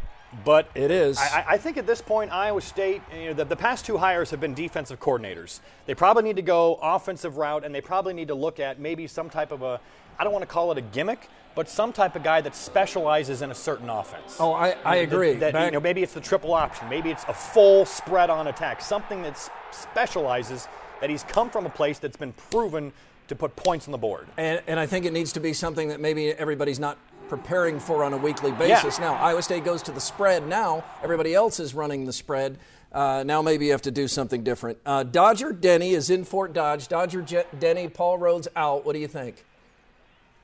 but 0.45 0.69
it 0.75 0.91
is. 0.91 1.19
I, 1.19 1.45
I- 1.51 1.59
think 1.59 1.77
at 1.77 1.87
this 1.87 2.01
point, 2.03 2.33
Iowa 2.33 2.61
State, 2.61 3.03
you 3.17 3.27
know, 3.27 3.33
the, 3.35 3.45
the 3.45 3.57
past 3.57 3.85
two 3.87 3.99
hires 3.99 4.31
have 4.31 4.41
been 4.41 4.55
defensive 4.55 4.99
coordinators. 5.01 5.61
They 5.87 5.95
probably 5.95 6.23
need 6.23 6.37
to 6.37 6.43
go 6.43 6.79
offensive 6.83 7.37
route, 7.37 7.65
and 7.65 7.75
they 7.75 7.81
probably 7.81 8.15
need 8.15 8.29
to 8.29 8.35
look 8.35 8.59
at 8.61 8.81
maybe 8.81 9.07
some 9.07 9.29
type 9.31 9.53
of 9.53 9.63
a, 9.63 9.81
I 10.19 10.25
don't 10.25 10.33
want 10.33 10.43
to 10.43 10.49
call 10.49 10.73
it 10.73 10.79
a 10.79 10.83
gimmick, 10.83 11.29
but 11.55 11.69
some 11.69 11.93
type 11.93 12.17
of 12.17 12.23
guy 12.23 12.41
that 12.41 12.55
specializes 12.57 13.43
in 13.43 13.51
a 13.51 13.55
certain 13.55 13.91
offense. 13.91 14.37
Oh, 14.41 14.53
I- 14.53 14.77
I 14.85 14.99
That- 14.99 15.03
agree. 15.03 15.35
That, 15.35 15.53
Back- 15.53 15.67
you 15.67 15.73
know, 15.73 15.81
maybe 15.81 16.03
it's 16.03 16.15
the 16.15 16.21
triple 16.21 16.55
option, 16.55 16.89
maybe 16.89 17.11
it's 17.11 17.25
a 17.29 17.35
full 17.35 17.85
spread 17.85 18.31
on 18.31 18.47
attack, 18.47 18.81
something 18.81 19.23
that 19.23 19.37
specializes. 19.71 20.69
That 21.01 21.11
he's 21.11 21.25
come 21.25 21.51
from 21.51 21.67
a 21.67 21.71
place 21.71 21.99
that's 21.99 22.17
been 22.17 22.33
proven 22.33 22.93
to 23.27 23.35
put 23.35 23.57
points 23.57 23.89
on 23.89 23.93
the 23.93 23.99
board. 23.99 24.29
And, 24.37 24.63
and 24.69 24.79
I 24.79 24.87
think 24.87 25.05
it 25.05 25.13
needs 25.13 25.33
to 25.33 25.41
be 25.41 25.53
something 25.53 25.89
that 25.89 25.99
maybe 26.01 26.29
everybody's 26.29 26.79
not 26.79 26.97
preparing 27.29 27.81
for 27.81 28.05
on 28.05 28.13
a 28.13 28.17
weekly 28.17 28.53
basis. 28.53 28.99
Now, 28.99 29.15
Iowa 29.15 29.43
State 29.43 29.65
goes 29.65 29.83
to 29.83 29.93
the 29.93 30.01
spread 30.01 30.47
now. 30.47 30.85
Everybody 31.03 31.35
else 31.35 31.61
is 31.61 31.75
running 31.75 32.05
the 32.05 32.13
spread. 32.13 32.59
Uh, 32.93 33.23
now 33.25 33.41
maybe 33.41 33.67
you 33.67 33.73
have 33.73 33.83
to 33.83 33.91
do 33.91 34.07
something 34.07 34.43
different. 34.45 34.79
Uh, 34.85 35.03
Dodger 35.03 35.53
Denny 35.53 35.93
is 35.93 36.11
in 36.11 36.25
Fort 36.25 36.53
Dodge. 36.53 36.89
Dodger 36.89 37.23
Je- 37.23 37.45
Denny, 37.59 37.89
Paul 37.89 38.19
Rhoads 38.19 38.49
out. 38.55 38.85
What 38.85 38.93
do 38.93 38.99
you 38.99 39.09
think? 39.09 39.45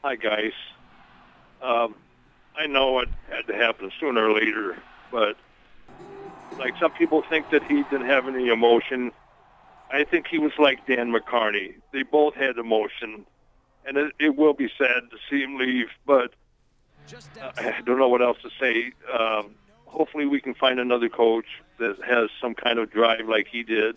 Hi, 0.02 0.16
guys. 0.16 0.52
Um, 1.60 1.94
I 2.56 2.66
know 2.66 3.00
it 3.00 3.08
had 3.28 3.46
to 3.48 3.54
happen 3.54 3.90
sooner 4.00 4.28
or 4.28 4.32
later, 4.32 4.78
but 5.12 5.36
like 6.58 6.74
some 6.80 6.92
people 6.92 7.22
think 7.28 7.50
that 7.50 7.62
he 7.64 7.82
didn't 7.84 8.06
have 8.06 8.26
any 8.26 8.48
emotion. 8.48 9.12
I 9.90 10.04
think 10.04 10.26
he 10.26 10.38
was 10.38 10.52
like 10.58 10.86
Dan 10.86 11.12
McCarney. 11.12 11.74
They 11.92 12.02
both 12.02 12.34
had 12.34 12.56
emotion, 12.56 13.26
and 13.86 13.96
it, 13.96 14.12
it 14.18 14.36
will 14.36 14.54
be 14.54 14.70
sad 14.78 15.02
to 15.10 15.16
see 15.30 15.42
him 15.42 15.58
leave, 15.58 15.88
but 16.06 16.32
I 17.58 17.80
don't 17.84 17.98
know 17.98 18.08
what 18.08 18.22
else 18.22 18.38
to 18.42 18.50
say. 18.60 18.92
Um, 19.12 19.54
hopefully, 19.86 20.26
we 20.26 20.40
can 20.40 20.54
find 20.54 20.78
another 20.80 21.08
coach 21.08 21.46
that 21.78 21.96
has 22.06 22.30
some 22.40 22.54
kind 22.54 22.78
of 22.78 22.90
drive 22.90 23.28
like 23.28 23.46
he 23.48 23.62
did. 23.62 23.96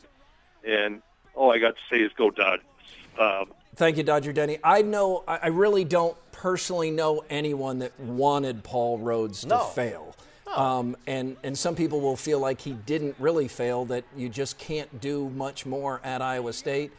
And 0.68 1.02
all 1.34 1.52
I 1.52 1.58
got 1.60 1.76
to 1.76 1.82
say 1.90 2.02
is 2.02 2.12
go 2.18 2.30
Dodgers. 2.30 2.66
Um, 3.20 3.52
Thank 3.76 3.98
you, 3.98 4.04
Dodger 4.04 4.34
Denny. 4.34 4.58
I 4.64 4.82
know 4.82 5.24
I 5.28 5.48
really 5.48 5.86
don't 5.86 6.16
personally 6.34 6.92
know 6.92 7.24
anyone 7.30 7.80
that 7.80 7.98
wanted 8.00 8.64
Paul 8.64 9.00
Rhoads 9.00 9.42
to 9.42 9.48
No. 9.48 9.60
fail. 9.60 10.16
Um, 10.48 10.98
and 11.08 11.38
and 11.44 11.58
some 11.58 11.76
people 11.76 12.02
will 12.02 12.18
feel 12.18 12.40
like 12.40 12.60
he 12.60 12.74
didn't 12.74 13.16
really 13.18 13.48
fail. 13.48 13.86
That 13.86 14.04
you 14.18 14.28
just 14.28 14.58
can't 14.58 15.00
do 15.00 15.30
much 15.30 15.66
more 15.66 16.02
at 16.04 16.22
Iowa 16.22 16.52
State. 16.52 16.92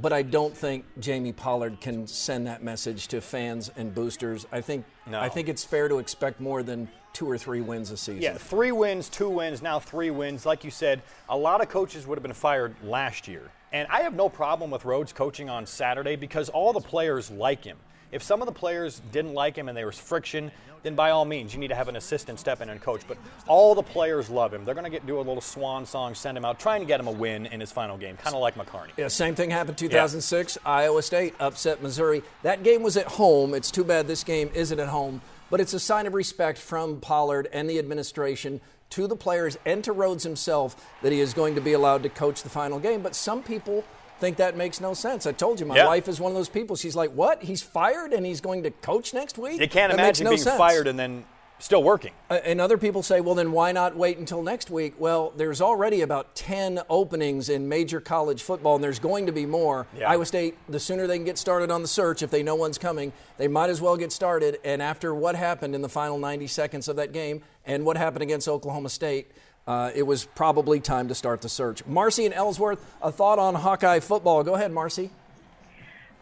But 0.00 0.12
I 0.12 0.22
don't 0.22 0.54
think 0.56 0.84
Jamie 1.00 1.32
Pollard 1.32 1.80
can 1.80 2.06
send 2.06 2.46
that 2.46 2.62
message 2.62 3.08
to 3.08 3.20
fans 3.22 3.70
and 3.76 3.94
boosters. 3.94 4.46
I 4.52 4.60
think 4.60 4.84
No. 5.10 5.20
I 5.20 5.28
think 5.28 5.48
it's 5.48 5.64
fair 5.64 5.88
to 5.88 5.98
expect 5.98 6.40
more 6.40 6.62
than 6.62 6.88
two 7.12 7.28
or 7.28 7.36
three 7.36 7.60
wins 7.60 7.90
a 7.90 7.96
season. 7.96 8.22
Yeah, 8.22 8.34
three 8.34 8.72
wins, 8.72 9.08
two 9.08 9.28
wins, 9.28 9.62
now 9.62 9.80
three 9.80 10.10
wins. 10.10 10.46
Like 10.46 10.64
you 10.64 10.70
said, 10.70 11.02
a 11.28 11.36
lot 11.36 11.60
of 11.60 11.68
coaches 11.68 12.06
would 12.06 12.16
have 12.16 12.22
been 12.22 12.32
fired 12.32 12.74
last 12.84 13.26
year. 13.26 13.50
And 13.72 13.88
I 13.90 14.02
have 14.02 14.14
no 14.14 14.28
problem 14.28 14.70
with 14.70 14.82
Rhoads 14.82 15.14
coaching 15.14 15.48
on 15.48 15.66
Saturday 15.66 16.16
because 16.16 16.48
all 16.48 16.72
the 16.72 16.80
players 16.80 17.30
like 17.30 17.64
him. 17.64 17.76
If 18.12 18.22
some 18.22 18.42
of 18.42 18.46
the 18.46 18.52
players 18.52 19.00
didn't 19.12 19.34
like 19.34 19.56
him 19.56 19.68
and 19.68 19.76
there 19.76 19.86
was 19.86 19.98
friction, 19.98 20.50
then 20.82 20.94
by 20.94 21.10
all 21.10 21.24
means, 21.24 21.52
you 21.52 21.60
need 21.60 21.68
to 21.68 21.74
have 21.74 21.88
an 21.88 21.96
assistant 21.96 22.40
step 22.40 22.60
in 22.60 22.70
and 22.70 22.80
coach. 22.80 23.02
But 23.06 23.18
all 23.46 23.74
the 23.74 23.82
players 23.82 24.30
love 24.30 24.52
him. 24.52 24.64
They're 24.64 24.74
going 24.74 24.84
to 24.84 24.90
get 24.90 25.06
do 25.06 25.16
a 25.16 25.18
little 25.18 25.40
swan 25.40 25.84
song, 25.86 26.14
send 26.14 26.36
him 26.36 26.44
out, 26.44 26.58
trying 26.58 26.80
to 26.80 26.86
get 26.86 27.00
him 27.00 27.06
a 27.06 27.12
win 27.12 27.46
in 27.46 27.60
his 27.60 27.70
final 27.70 27.96
game, 27.96 28.16
kind 28.16 28.34
of 28.34 28.40
like 28.40 28.54
McCarney. 28.54 28.90
Yeah, 28.96 29.08
same 29.08 29.34
thing 29.34 29.50
happened 29.50 29.78
2006. 29.78 30.58
Iowa 30.64 31.02
State 31.02 31.34
upset 31.38 31.82
Missouri. 31.82 32.22
That 32.42 32.62
game 32.62 32.82
was 32.82 32.96
at 32.96 33.06
home. 33.06 33.54
It's 33.54 33.70
too 33.70 33.84
bad 33.84 34.06
this 34.06 34.24
game 34.24 34.50
isn't 34.54 34.80
at 34.80 34.88
home, 34.88 35.20
but 35.50 35.60
it's 35.60 35.74
a 35.74 35.80
sign 35.80 36.06
of 36.06 36.14
respect 36.14 36.58
from 36.58 37.00
Pollard 37.00 37.48
and 37.52 37.68
the 37.68 37.78
administration 37.78 38.60
to 38.90 39.06
the 39.06 39.16
players 39.16 39.56
and 39.64 39.84
to 39.84 39.94
Rhoads 39.94 40.24
himself 40.24 40.84
that 41.02 41.12
he 41.12 41.20
is 41.20 41.32
going 41.32 41.54
to 41.54 41.60
be 41.60 41.74
allowed 41.74 42.02
to 42.02 42.08
coach 42.08 42.42
the 42.42 42.48
final 42.48 42.78
game. 42.78 43.02
But 43.02 43.14
some 43.14 43.42
people 43.42 43.84
think 44.20 44.36
that 44.36 44.56
makes 44.56 44.80
no 44.80 44.94
sense. 44.94 45.26
I 45.26 45.32
told 45.32 45.58
you, 45.58 45.66
my 45.66 45.76
Yeah. 45.76 45.86
wife 45.86 46.06
is 46.08 46.20
one 46.20 46.30
of 46.30 46.36
those 46.36 46.48
people. 46.48 46.76
She's 46.76 46.94
like, 46.94 47.10
"What? 47.12 47.42
He's 47.42 47.62
fired 47.62 48.12
and 48.12 48.24
he's 48.24 48.40
going 48.40 48.62
to 48.64 48.70
coach 48.70 49.12
next 49.14 49.38
week?" 49.38 49.60
You 49.60 49.68
can't 49.68 49.90
That 49.92 49.98
imagine 49.98 50.24
no 50.24 50.30
being 50.30 50.42
sense. 50.42 50.56
fired 50.58 50.86
and 50.86 50.98
then 50.98 51.24
still 51.58 51.82
working. 51.82 52.12
Uh, 52.30 52.38
And 52.42 52.58
other 52.58 52.78
people 52.78 53.02
say, 53.02 53.20
well, 53.20 53.34
then 53.34 53.52
why 53.52 53.70
not 53.70 53.94
wait 53.94 54.16
until 54.16 54.42
next 54.42 54.70
week? 54.70 54.94
Well, 54.98 55.30
there's 55.36 55.60
already 55.60 56.00
about 56.00 56.34
10 56.34 56.80
openings 56.88 57.50
in 57.50 57.68
major 57.68 58.00
college 58.00 58.42
football, 58.42 58.76
and 58.76 58.82
there's 58.84 58.98
going 58.98 59.26
to 59.26 59.32
be 59.32 59.44
more. 59.44 59.86
Yeah. 59.94 60.08
Iowa 60.10 60.24
State, 60.24 60.56
the 60.70 60.80
sooner 60.80 61.06
they 61.06 61.16
can 61.18 61.26
get 61.26 61.36
started 61.36 61.70
on 61.70 61.82
the 61.82 61.88
search, 61.88 62.22
if 62.22 62.30
they 62.30 62.42
know 62.42 62.54
one's 62.54 62.78
coming, 62.78 63.12
they 63.36 63.46
might 63.46 63.68
as 63.68 63.82
well 63.82 63.98
get 63.98 64.10
started. 64.10 64.58
And 64.64 64.80
after 64.80 65.14
what 65.14 65.34
happened 65.36 65.74
in 65.74 65.82
the 65.82 65.88
final 65.90 66.16
90 66.16 66.46
seconds 66.46 66.88
of 66.88 66.96
that 66.96 67.12
game 67.12 67.42
and 67.66 67.84
what 67.84 67.98
happened 67.98 68.22
against 68.22 68.48
Oklahoma 68.48 68.88
State, 68.88 69.30
uh, 69.66 69.90
it 69.94 70.02
was 70.02 70.24
probably 70.24 70.80
time 70.80 71.08
to 71.08 71.14
start 71.14 71.42
the 71.42 71.48
search. 71.48 71.86
Marcy 71.86 72.24
and 72.24 72.34
Ellsworth, 72.34 72.84
a 73.02 73.12
thought 73.12 73.38
on 73.38 73.54
Hawkeye 73.54 74.00
football. 74.00 74.42
Go 74.42 74.54
ahead, 74.54 74.72
Marcy. 74.72 75.10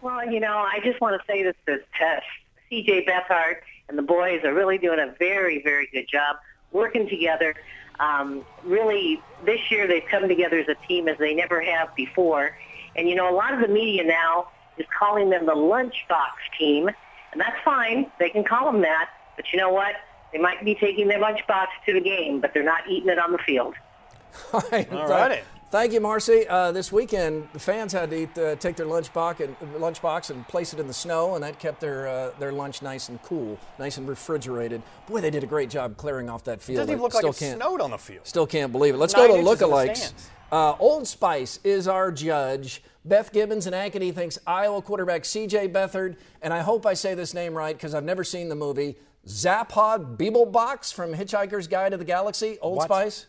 Well, 0.03 0.31
you 0.31 0.41
know, 0.41 0.57
I 0.57 0.81
just 0.85 1.01
want 1.01 1.21
to 1.21 1.27
say 1.27 1.43
this 1.43 1.55
to 1.67 1.79
Tess. 1.99 2.23
CJ 2.71 3.09
Beathard 3.09 3.57
and 3.89 3.97
the 3.97 4.03
boys 4.03 4.45
are 4.45 4.53
really 4.53 4.79
doing 4.79 5.01
a 5.01 5.15
very, 5.19 5.63
very 5.63 5.89
good 5.93 6.07
job 6.09 6.37
working 6.73 7.09
together. 7.09 7.55
Um, 7.99 8.45
really, 8.65 9.21
this 9.45 9.59
year 9.71 9.87
they've 9.87 10.07
come 10.09 10.29
together 10.29 10.59
as 10.59 10.69
a 10.69 10.77
team 10.87 11.09
as 11.09 11.19
they 11.19 11.35
never 11.35 11.61
have 11.61 11.95
before. 11.95 12.57
And, 12.97 13.09
you 13.09 13.15
know, 13.15 13.29
a 13.31 13.35
lot 13.35 13.55
of 13.55 13.61
the 13.61 13.69
media 13.69 14.05
now 14.05 14.49
is 14.77 14.87
calling 14.97 15.31
them 15.31 15.47
the 15.47 15.55
lunchbox 15.55 16.59
team, 16.59 16.89
and 17.33 17.41
that's 17.41 17.57
fine. 17.65 18.11
They 18.19 18.31
can 18.31 18.45
call 18.45 18.71
them 18.71 18.83
that. 18.83 19.11
But 19.37 19.53
you 19.53 19.59
know 19.59 19.71
what? 19.71 19.95
They 20.33 20.39
might 20.39 20.65
be 20.65 20.75
taking 20.75 21.09
their 21.09 21.19
lunchbox 21.21 21.67
to 21.87 21.93
the 21.95 22.01
game, 22.01 22.41
but 22.41 22.53
they're 22.55 22.63
not 22.65 22.89
eating 22.89 23.09
it 23.09 23.19
on 23.19 23.33
the 23.33 23.39
field. 23.39 23.75
All 24.53 24.63
right. 24.71 24.91
All 24.93 25.09
righty. 25.09 25.43
Thank 25.71 25.93
you, 25.93 26.01
Marcy. 26.01 26.49
Uh, 26.49 26.73
this 26.73 26.91
weekend, 26.91 27.47
the 27.53 27.59
fans 27.59 27.93
had 27.93 28.09
to 28.11 28.23
eat, 28.23 28.39
uh, 28.39 28.57
take 28.57 28.77
their 28.77 28.87
lunchbox 28.87 29.41
and 29.41 29.55
lunchbox 29.75 30.31
and 30.31 30.47
place 30.49 30.73
it 30.73 30.81
in 30.81 30.87
the 30.87 30.95
snow, 30.95 31.35
and 31.35 31.45
that 31.45 31.59
kept 31.59 31.81
their 31.81 32.09
uh, 32.09 32.31
their 32.39 32.53
lunch 32.53 32.81
nice 32.81 33.11
and 33.11 33.23
cool, 33.23 33.59
nice 33.79 33.99
and 33.99 34.09
refrigerated. 34.09 34.81
Boy, 35.07 35.21
they 35.21 35.29
did 35.31 35.43
a 35.45 35.47
great 35.47 35.69
job 35.69 35.99
clearing 35.99 36.31
off 36.31 36.45
that 36.45 36.55
It 36.55 36.63
field. 36.63 36.77
doesn't 36.79 36.93
even 36.93 37.01
I 37.01 37.03
look 37.03 37.13
like 37.15 37.21
still 37.21 37.31
it 37.33 37.37
can't, 37.39 37.59
snowed 37.63 37.81
on 37.83 37.91
the 37.91 37.99
field. 37.99 38.27
Still 38.27 38.47
can't 38.47 38.73
believe 38.73 38.95
it. 38.95 38.97
Let's 38.99 39.15
Nine 39.15 39.29
go 39.29 39.37
to 39.37 39.43
the 39.43 39.49
lookalikes. 39.67 39.97
stands. 39.97 40.31
Uh, 40.51 40.75
Old 40.79 41.07
Spice 41.07 41.61
is 41.65 41.87
our 41.87 42.11
judge. 42.11 42.83
Beth 43.05 43.31
Gibbons 43.33 43.67
and 43.67 43.75
Ankeny 43.77 44.15
thinks 44.15 44.39
Iowa 44.47 44.81
quarterback 44.81 45.27
C.J. 45.27 45.69
Beathard, 45.69 46.17
and 46.41 46.55
I 46.55 46.61
hope 46.61 46.87
I 46.87 46.95
say 46.95 47.13
this 47.15 47.35
name 47.35 47.55
right 47.55 47.77
because 47.77 47.95
I've 47.95 48.05
never 48.05 48.25
seen 48.25 48.49
the 48.49 48.55
movie. 48.55 48.97
Zaphod 49.27 50.17
Beeblebox 50.17 50.93
from 50.95 51.15
Hitchhiker's 51.15 51.67
Guide 51.69 51.91
to 51.93 51.99
the 51.99 52.05
Galaxy. 52.05 52.59
Old 52.61 52.77
What? 52.79 52.85
Spice. 52.87 53.27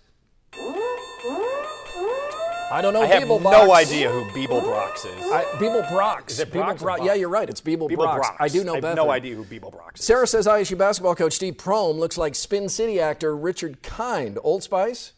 I 2.71 2.81
don't 2.83 2.93
know. 2.93 3.01
I 3.01 3.07
have 3.07 3.23
Beeblebox. 3.23 3.51
no 3.51 3.73
idea 3.73 4.11
who 4.11 4.25
Beeble 4.25 4.61
Brox 4.63 5.03
is. 5.03 5.31
I, 5.31 5.43
Beeble 5.57 5.89
Brox. 5.91 6.33
Is 6.33 6.39
it 6.39 6.51
Brox 6.51 6.61
or 6.81 6.85
Brox? 6.85 6.97
Brox? 6.99 7.03
Yeah, 7.03 7.15
you're 7.15 7.29
right. 7.29 7.49
It's 7.49 7.61
Beeble, 7.61 7.89
Beeble 7.89 7.95
Brox. 7.97 8.27
Brox. 8.27 8.37
I 8.39 8.47
do 8.47 8.63
know 8.63 8.73
I 8.73 8.85
have 8.85 8.95
no 8.95 9.09
idea 9.09 9.35
who 9.35 9.43
Beeble 9.43 9.71
Brox 9.71 9.99
is. 9.99 10.05
Sarah 10.05 10.27
says 10.27 10.45
ISU 10.45 10.77
basketball 10.77 11.15
coach 11.15 11.33
Steve 11.33 11.55
Prohm 11.55 11.97
looks 11.97 12.15
like 12.17 12.35
Spin 12.35 12.69
City 12.69 12.99
actor 12.99 13.35
Richard 13.35 13.81
Kind. 13.81 14.37
Old 14.43 14.61
Spice. 14.61 15.13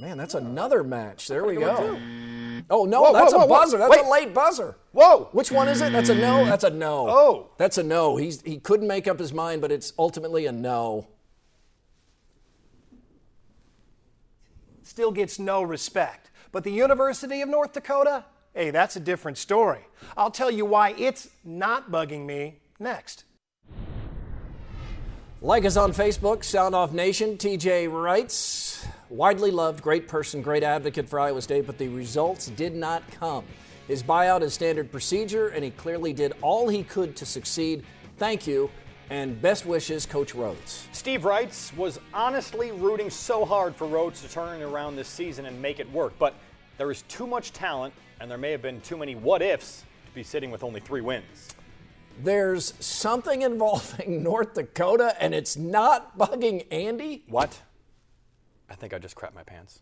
Man, 0.00 0.16
that's 0.16 0.34
another 0.34 0.84
match. 0.84 1.26
There 1.26 1.44
we 1.44 1.56
go. 1.56 1.98
Oh 2.68 2.84
no, 2.84 3.02
Whoa, 3.02 3.12
that's 3.12 3.32
whoa, 3.32 3.42
a 3.42 3.46
whoa, 3.46 3.58
buzzer. 3.60 3.78
That's 3.78 3.90
Wait. 3.90 4.04
a 4.04 4.08
late 4.08 4.34
buzzer. 4.34 4.76
Whoa! 4.92 5.28
Which 5.32 5.50
one 5.52 5.68
is 5.68 5.80
it? 5.80 5.92
That's 5.92 6.08
a 6.08 6.14
no. 6.14 6.44
That's 6.44 6.64
a 6.64 6.70
no. 6.70 7.08
Oh. 7.08 7.50
that's 7.56 7.78
a 7.78 7.82
no. 7.82 8.16
He's 8.16 8.42
he 8.42 8.58
couldn't 8.58 8.88
make 8.88 9.06
up 9.06 9.18
his 9.18 9.32
mind, 9.32 9.60
but 9.60 9.70
it's 9.72 9.92
ultimately 9.98 10.46
a 10.46 10.52
no. 10.52 11.06
still 14.90 15.12
gets 15.12 15.38
no 15.38 15.62
respect. 15.62 16.30
But 16.52 16.64
the 16.64 16.72
University 16.72 17.40
of 17.42 17.48
North 17.48 17.72
Dakota, 17.72 18.24
hey, 18.52 18.70
that's 18.70 18.96
a 18.96 19.00
different 19.00 19.38
story. 19.38 19.86
I'll 20.16 20.32
tell 20.32 20.50
you 20.50 20.66
why 20.66 20.94
it's 20.98 21.28
not 21.44 21.90
bugging 21.90 22.26
me 22.26 22.58
next. 22.80 23.24
Like 25.40 25.64
us 25.64 25.76
on 25.76 25.92
Facebook, 25.92 26.44
Sound 26.44 26.74
Off 26.74 26.92
Nation. 26.92 27.38
TJ 27.38 27.90
writes, 27.90 28.84
widely 29.10 29.50
loved, 29.50 29.82
great 29.82 30.08
person, 30.08 30.40
great 30.40 30.62
advocate 30.62 31.08
for 31.08 31.20
Iowa 31.20 31.42
State, 31.42 31.66
but 31.66 31.76
the 31.76 31.88
results 31.88 32.46
did 32.48 32.74
not 32.74 33.02
come. 33.10 33.44
His 33.88 34.02
buyout 34.02 34.42
is 34.42 34.54
standard 34.54 34.90
procedure, 34.90 35.48
and 35.48 35.64
he 35.64 35.70
clearly 35.72 36.12
did 36.12 36.32
all 36.42 36.68
he 36.68 36.84
could 36.84 37.16
to 37.16 37.26
succeed. 37.26 37.84
Thank 38.18 38.46
you, 38.46 38.70
and 39.10 39.40
best 39.42 39.66
wishes, 39.66 40.06
Coach 40.06 40.34
Rhoads. 40.34 40.84
Steve 40.92 41.24
writes 41.24 41.72
was 41.76 41.98
honestly 42.14 42.70
rooting 42.70 43.10
so 43.10 43.44
hard 43.44 43.74
for 43.74 43.88
Rhoads 43.88 44.22
to 44.22 44.28
turn 44.28 44.60
it 44.60 44.64
around 44.64 44.94
this 44.94 45.08
season 45.08 45.46
and 45.46 45.60
make 45.60 45.80
it 45.80 45.90
work, 45.92 46.12
but 46.18 46.34
there 46.78 46.90
is 46.90 47.02
too 47.02 47.26
much 47.26 47.52
talent, 47.52 47.92
and 48.20 48.30
there 48.30 48.38
may 48.38 48.52
have 48.52 48.62
been 48.62 48.80
too 48.80 48.96
many 48.96 49.16
what 49.16 49.42
ifs 49.42 49.84
to 50.06 50.14
be 50.14 50.22
sitting 50.22 50.50
with 50.50 50.62
only 50.62 50.80
three 50.80 51.00
wins. 51.00 51.48
There's 52.22 52.74
something 52.80 53.42
involving 53.42 54.22
North 54.22 54.54
Dakota, 54.54 55.16
and 55.18 55.34
it's 55.34 55.56
not 55.56 56.16
bugging 56.16 56.66
Andy. 56.70 57.24
What? 57.28 57.60
I 58.70 58.74
think 58.74 58.94
I 58.94 58.98
just 58.98 59.16
crapped 59.16 59.34
my 59.34 59.42
pants. 59.42 59.80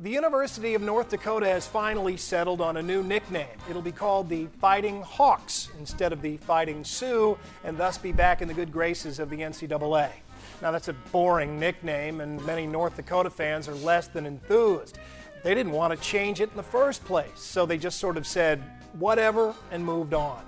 The 0.00 0.10
University 0.10 0.74
of 0.74 0.82
North 0.82 1.08
Dakota 1.08 1.46
has 1.46 1.66
finally 1.66 2.16
settled 2.16 2.60
on 2.60 2.76
a 2.76 2.82
new 2.82 3.02
nickname. 3.02 3.48
It'll 3.68 3.82
be 3.82 3.90
called 3.90 4.28
the 4.28 4.46
Fighting 4.60 5.02
Hawks 5.02 5.70
instead 5.78 6.12
of 6.12 6.22
the 6.22 6.36
Fighting 6.36 6.84
Sioux, 6.84 7.36
and 7.64 7.76
thus 7.76 7.98
be 7.98 8.12
back 8.12 8.40
in 8.40 8.46
the 8.46 8.54
good 8.54 8.70
graces 8.70 9.18
of 9.18 9.28
the 9.28 9.38
NCAA. 9.38 10.10
Now, 10.62 10.70
that's 10.70 10.88
a 10.88 10.92
boring 10.92 11.58
nickname, 11.58 12.20
and 12.20 12.44
many 12.46 12.66
North 12.66 12.96
Dakota 12.96 13.30
fans 13.30 13.68
are 13.68 13.74
less 13.74 14.06
than 14.06 14.26
enthused. 14.26 14.98
They 15.42 15.54
didn't 15.54 15.72
want 15.72 15.92
to 15.92 16.00
change 16.00 16.40
it 16.40 16.50
in 16.50 16.56
the 16.56 16.62
first 16.62 17.04
place, 17.04 17.40
so 17.40 17.66
they 17.66 17.78
just 17.78 17.98
sort 17.98 18.16
of 18.16 18.26
said, 18.26 18.62
whatever, 18.98 19.54
and 19.70 19.84
moved 19.84 20.14
on. 20.14 20.44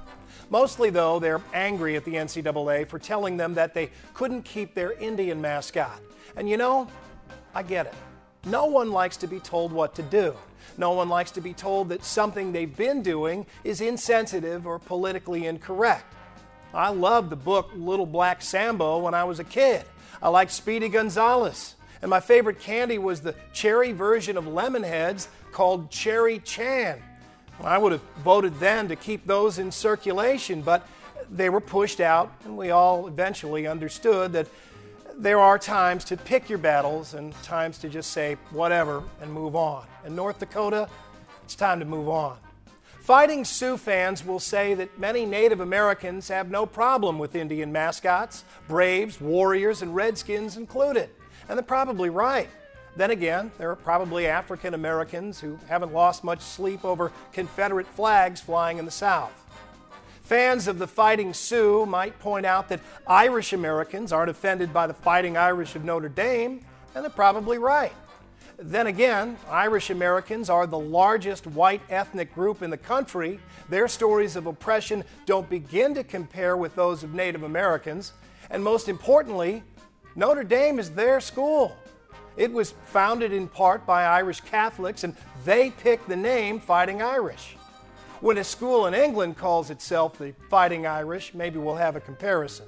Mostly, 0.49 0.91
though, 0.91 1.19
they're 1.19 1.41
angry 1.55 1.97
at 1.97 2.05
the 2.05 2.15
NCAA 2.15 2.87
for 2.87 2.99
telling 2.99 3.37
them 3.37 3.55
that 3.55 3.73
they 3.75 3.91
couldn't 4.15 4.43
keep 4.43 4.75
their 4.75 4.93
Indian 4.93 5.41
mascot. 5.41 6.01
And 6.37 6.49
you 6.49 6.57
know, 6.57 6.89
I 7.55 7.63
get 7.63 7.87
it. 7.87 7.95
No 8.45 8.67
one 8.67 8.91
likes 8.91 9.17
to 9.19 9.27
be 9.27 9.41
told 9.41 9.73
what 9.73 9.95
to 9.97 10.03
do. 10.03 10.35
No 10.79 10.93
one 10.93 11.09
likes 11.09 11.31
to 11.33 11.41
be 11.41 11.53
told 11.53 11.89
that 11.91 12.05
something 12.05 12.53
they've 12.53 12.77
been 12.77 13.03
doing 13.03 13.47
is 13.65 13.81
insensitive 13.81 14.67
or 14.67 14.79
politically 14.79 15.47
incorrect. 15.47 16.15
I 16.73 16.91
loved 16.91 17.31
the 17.31 17.37
book 17.37 17.71
Little 17.75 18.07
Black 18.07 18.41
Sambo 18.41 18.99
when 18.99 19.13
I 19.13 19.25
was 19.25 19.41
a 19.41 19.45
kid. 19.45 19.85
I 20.23 20.29
liked 20.29 20.53
Speedy 20.53 20.89
Gonzales. 20.89 21.75
And 22.03 22.09
my 22.09 22.21
favorite 22.21 22.61
candy 22.61 22.99
was 22.99 23.21
the 23.21 23.35
cherry 23.53 23.93
version 23.93 24.37
of 24.37 24.45
Lemonheads 24.45 25.29
called 25.53 25.91
Cherry 25.91 26.39
Chan. 26.39 27.03
I 27.63 27.77
would 27.77 27.93
have 27.93 28.03
voted 28.25 28.59
then 28.59 28.89
to 28.89 28.97
keep 28.97 29.27
those 29.27 29.59
in 29.59 29.71
circulation, 29.71 30.63
but 30.63 30.87
they 31.31 31.51
were 31.51 31.61
pushed 31.61 32.01
out, 32.01 32.33
and 32.45 32.57
we 32.57 32.71
all 32.71 33.07
eventually 33.07 33.67
understood 33.67 34.33
that 34.33 34.47
there 35.21 35.39
are 35.39 35.59
times 35.59 36.03
to 36.07 36.17
pick 36.17 36.49
your 36.49 36.59
battles 36.59 37.13
and 37.13 37.35
times 37.43 37.77
to 37.77 37.91
just 37.91 38.11
say 38.11 38.39
whatever 38.53 39.03
and 39.21 39.31
move 39.31 39.55
on. 39.55 39.87
In 40.07 40.17
North 40.17 40.39
Dakota, 40.39 40.89
it's 41.45 41.55
time 41.55 41.79
to 41.79 41.85
move 41.85 42.09
on. 42.09 42.39
Fighting 43.01 43.45
Sioux 43.45 43.77
fans 43.77 44.25
will 44.25 44.39
say 44.39 44.73
that 44.73 44.99
many 44.99 45.27
Native 45.27 45.61
Americans 45.61 46.29
have 46.29 46.51
no 46.51 46.65
problem 46.65 47.19
with 47.19 47.35
Indian 47.35 47.71
mascots, 47.71 48.45
Braves, 48.67 49.21
Warriors, 49.21 49.83
and 49.83 49.95
Redskins 49.95 50.57
included. 50.57 51.11
And 51.49 51.59
they're 51.59 51.65
probably 51.65 52.09
right. 52.09 52.49
Then 52.97 53.11
again, 53.11 53.51
there 53.59 53.71
are 53.71 53.77
probably 53.77 54.27
African 54.27 54.73
Americans 54.73 55.39
who 55.39 55.59
haven't 55.69 55.93
lost 55.93 56.25
much 56.25 56.41
sleep 56.41 56.83
over 56.83 57.13
Confederate 57.33 57.87
flags 57.89 58.41
flying 58.41 58.79
in 58.79 58.87
the 58.87 58.91
South. 58.91 59.33
Fans 60.31 60.69
of 60.69 60.79
the 60.79 60.87
Fighting 60.87 61.35
Sioux 61.35 61.85
might 61.85 62.17
point 62.21 62.47
out 62.47 62.69
that 62.69 62.79
Irish 63.05 63.53
Americans 63.53 64.13
aren't 64.13 64.31
offended 64.31 64.73
by 64.73 64.87
the 64.87 64.95
Fighting 64.95 65.37
Irish 65.37 65.75
of 65.75 65.83
Notre 65.83 66.09
Dame, 66.09 66.65
and 66.95 67.03
they're 67.03 67.11
probably 67.11 67.59
right. 67.59 67.93
Then 68.57 68.87
again, 68.87 69.37
Irish 69.51 69.91
Americans 69.91 70.49
are 70.49 70.69
the 70.69 70.79
largest 70.79 71.49
white 71.49 71.81
ethnic 71.91 72.33
group 72.33 72.63
in 72.63 72.71
the 72.71 72.77
country. 72.77 73.41
Their 73.69 73.89
stories 73.89 74.37
of 74.37 74.47
oppression 74.47 75.03
don't 75.27 75.51
begin 75.51 75.97
to 75.97 76.05
compare 76.05 76.57
with 76.57 76.77
those 76.77 77.03
of 77.03 77.13
Native 77.13 77.43
Americans. 77.43 78.13
And 78.51 78.63
most 78.63 78.89
importantly, 78.89 79.65
Notre 80.15 80.45
Dame 80.45 80.79
is 80.79 80.91
their 80.91 81.19
school. 81.19 81.75
It 82.37 82.53
was 82.53 82.75
founded 82.85 83.33
in 83.33 83.49
part 83.49 83.85
by 83.85 84.05
Irish 84.05 84.43
Catholics, 84.43 85.03
and 85.03 85.17
they 85.45 85.71
picked 85.73 86.09
the 86.09 86.15
name 86.15 86.61
Fighting 86.61 87.03
Irish. 87.03 87.57
When 88.21 88.37
a 88.37 88.45
school 88.45 88.85
in 88.85 88.93
England 88.93 89.39
calls 89.39 89.71
itself 89.71 90.19
the 90.19 90.35
Fighting 90.51 90.87
Irish, 90.87 91.33
maybe 91.33 91.59
we'll 91.59 91.77
have 91.77 91.97
a 91.97 92.01
comparison. 92.01 92.67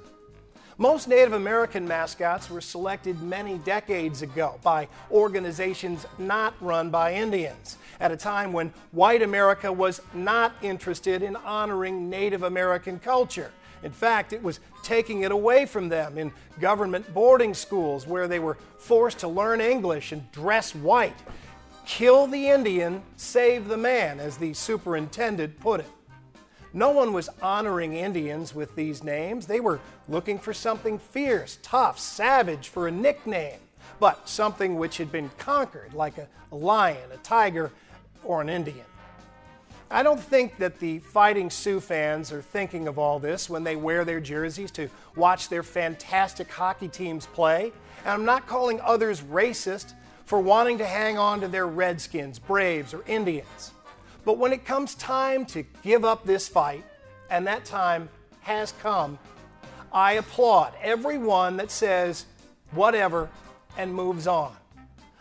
Most 0.79 1.07
Native 1.07 1.33
American 1.33 1.87
mascots 1.87 2.49
were 2.49 2.59
selected 2.59 3.21
many 3.21 3.59
decades 3.59 4.23
ago 4.23 4.59
by 4.63 4.87
organizations 5.11 6.07
not 6.17 6.55
run 6.59 6.89
by 6.89 7.13
Indians, 7.13 7.77
at 7.99 8.11
a 8.11 8.17
time 8.17 8.51
when 8.51 8.73
white 8.93 9.21
America 9.21 9.71
was 9.71 10.01
not 10.15 10.53
interested 10.63 11.21
in 11.21 11.35
honoring 11.35 12.09
Native 12.09 12.41
American 12.41 12.97
culture. 12.97 13.51
In 13.83 13.91
fact, 13.91 14.33
it 14.33 14.41
was 14.41 14.59
taking 14.81 15.21
it 15.21 15.31
away 15.31 15.67
from 15.67 15.87
them 15.87 16.17
in 16.17 16.33
government 16.59 17.13
boarding 17.13 17.53
schools 17.53 18.07
where 18.07 18.27
they 18.27 18.39
were 18.39 18.57
forced 18.79 19.19
to 19.19 19.27
learn 19.27 19.61
English 19.61 20.13
and 20.13 20.31
dress 20.31 20.73
white 20.73 21.21
Kill 21.85 22.27
the 22.27 22.49
Indian, 22.49 23.03
save 23.17 23.67
the 23.67 23.77
man, 23.77 24.19
as 24.19 24.37
the 24.37 24.53
superintendent 24.53 25.59
put 25.59 25.81
it. 25.81 25.89
No 26.73 26.89
one 26.89 27.13
was 27.13 27.29
honoring 27.41 27.93
Indians 27.93 28.55
with 28.55 28.75
these 28.75 29.03
names. 29.03 29.45
They 29.45 29.59
were 29.59 29.79
looking 30.07 30.39
for 30.39 30.53
something 30.53 30.97
fierce, 30.97 31.59
tough, 31.61 31.99
savage 31.99 32.69
for 32.69 32.87
a 32.87 32.91
nickname, 32.91 33.59
but 33.99 34.27
something 34.27 34.77
which 34.77 34.97
had 34.97 35.11
been 35.11 35.29
conquered, 35.37 35.93
like 35.93 36.17
a, 36.17 36.27
lion, 36.55 37.11
a 37.13 37.17
tiger, 37.17 37.71
or 38.23 38.41
an 38.41 38.49
Indian. 38.49 38.85
I 39.91 40.01
don't 40.01 40.19
think 40.19 40.57
that 40.57 40.79
the 40.79 40.99
Fighting 40.99 41.51
Sioux 41.51 41.79
fans 41.79 42.31
are 42.31 42.41
thinking 42.41 42.87
of 42.87 42.97
all 42.97 43.19
this 43.19 43.47
when 43.49 43.63
they 43.63 43.75
wear 43.75 44.03
their 44.03 44.19
jerseys 44.19 44.71
to 44.71 44.89
watch 45.15 45.49
their 45.49 45.61
fantastic 45.61 46.51
hockey 46.51 46.87
teams 46.87 47.27
play. 47.27 47.71
And 48.03 48.13
I'm 48.13 48.25
not 48.25 48.47
calling 48.47 48.81
others 48.81 49.21
racist 49.21 49.93
for 50.25 50.39
wanting 50.39 50.77
to 50.77 50.85
hang 50.85 51.17
on 51.17 51.41
to 51.41 51.47
their 51.47 51.67
Redskins, 51.67 52.39
Braves, 52.39 52.93
or 52.93 53.03
Indians. 53.07 53.71
But 54.25 54.37
when 54.37 54.53
it 54.53 54.65
comes 54.65 54.95
time 54.95 55.45
to 55.47 55.63
give 55.83 56.05
up 56.05 56.23
this 56.23 56.47
fight, 56.47 56.83
and 57.29 57.45
that 57.47 57.65
time 57.65 58.09
has 58.41 58.71
come, 58.73 59.19
I 59.91 60.13
applaud 60.13 60.73
everyone 60.81 61.57
that 61.57 61.71
says 61.71 62.25
whatever 62.71 63.29
and 63.77 63.93
moves 63.93 64.27
on. 64.27 64.55